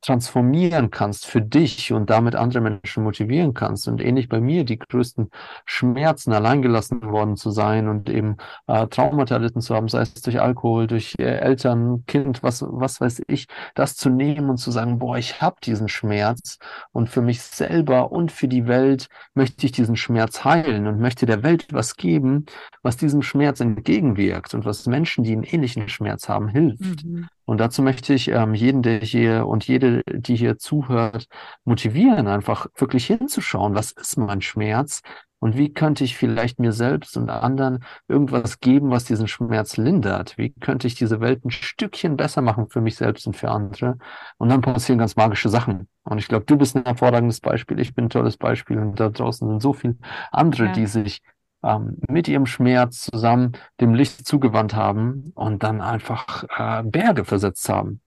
[0.00, 3.86] transformieren kannst für dich und damit andere Menschen motivieren kannst.
[3.88, 5.30] Und ähnlich bei mir, die größten
[5.64, 8.36] Schmerzen, alleingelassen worden zu sein und eben
[8.66, 13.00] äh, Traumata erlitten zu haben, sei es durch Alkohol, durch äh, Eltern, Kind, was, was
[13.00, 16.58] weiß ich, das zu nehmen und zu sagen, boah, ich habe diesen Schmerz
[16.92, 21.26] und für mich selber und für die Welt möchte ich diesen Schmerz heilen und möchte
[21.26, 22.46] der Welt was geben,
[22.82, 27.04] was diesem Schmerz entgegenwirkt und was Menschen, die einen ähnlichen Schmerz haben, hilft.
[27.04, 27.28] Mhm.
[27.50, 31.26] Und dazu möchte ich ähm, jeden, der hier und jede, die hier zuhört,
[31.64, 35.02] motivieren, einfach wirklich hinzuschauen, was ist mein Schmerz,
[35.42, 40.36] Und wie könnte ich vielleicht mir selbst und anderen irgendwas geben, was diesen Schmerz lindert?
[40.36, 43.96] Wie könnte ich diese Welt ein Stückchen besser machen für mich selbst und für andere?
[44.38, 45.88] Und dann passieren ganz magische Sachen.
[46.04, 49.08] Und ich glaube, du bist ein hervorragendes Beispiel, ich bin ein tolles Beispiel und da
[49.08, 49.96] draußen sind so viele
[50.30, 50.72] andere, Ja.
[50.72, 51.22] die sich
[51.62, 57.68] ähm, mit ihrem Schmerz zusammen dem Licht zugewandt haben und dann einfach äh, Berge versetzt
[57.68, 58.00] haben.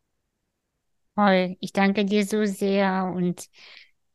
[1.16, 1.58] Toll.
[1.60, 3.12] Ich danke dir so sehr.
[3.16, 3.48] Und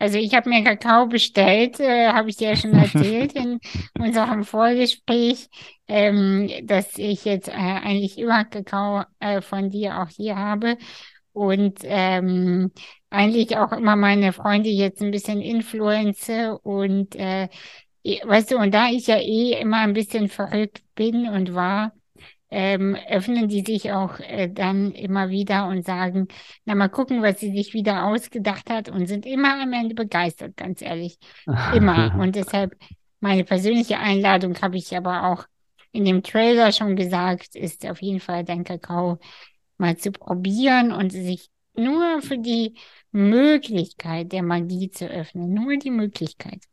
[0.00, 3.60] also ich habe mir Kakao bestellt, äh, habe ich dir ja schon erzählt in
[3.98, 5.48] unserem Vorgespräch,
[5.86, 10.76] ähm, dass ich jetzt äh, eigentlich immer Kakao äh, von dir auch hier habe.
[11.32, 12.72] Und ähm,
[13.10, 17.48] eigentlich auch immer meine Freunde jetzt ein bisschen influenze und äh,
[18.04, 21.92] weißt du, und da ich ja eh immer ein bisschen verrückt bin und war,
[22.50, 26.28] ähm, öffnen die sich auch äh, dann immer wieder und sagen,
[26.64, 30.56] na mal gucken, was sie sich wieder ausgedacht hat und sind immer am Ende begeistert,
[30.56, 31.18] ganz ehrlich.
[31.74, 32.14] Immer.
[32.18, 32.74] Und deshalb
[33.20, 35.44] meine persönliche Einladung habe ich aber auch
[35.92, 39.18] in dem Trailer schon gesagt, ist auf jeden Fall dein Kakao
[39.76, 42.74] mal zu probieren und sich nur für die
[43.12, 45.54] Möglichkeit der Magie zu öffnen.
[45.54, 46.64] Nur die Möglichkeit.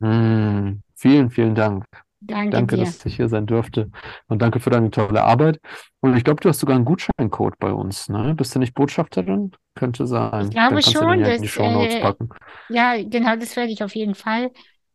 [0.00, 1.84] Hm, vielen, vielen Dank.
[2.20, 2.78] Danke Danke, dir.
[2.78, 3.90] dass ich hier sein durfte.
[4.28, 5.60] Und danke für deine tolle Arbeit.
[6.00, 8.34] Und ich glaube, du hast sogar einen Gutscheincode bei uns, ne?
[8.34, 9.52] Bist du nicht Botschafterin?
[9.74, 10.06] Könnte
[10.38, 10.50] Ich sein.
[10.66, 12.30] Dann glaube schon, ja in die dass, Shownotes äh, packen.
[12.68, 14.52] ja, genau, das werde ich auf jeden Fall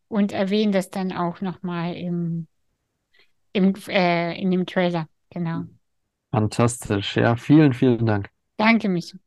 [0.08, 2.47] und erwähne das dann auch nochmal im,
[3.54, 5.08] im, äh, in dem Trailer.
[5.30, 5.64] Genau.
[6.32, 7.16] Fantastisch.
[7.16, 8.30] Ja, vielen, vielen Dank.
[8.58, 9.18] Danke, Micha.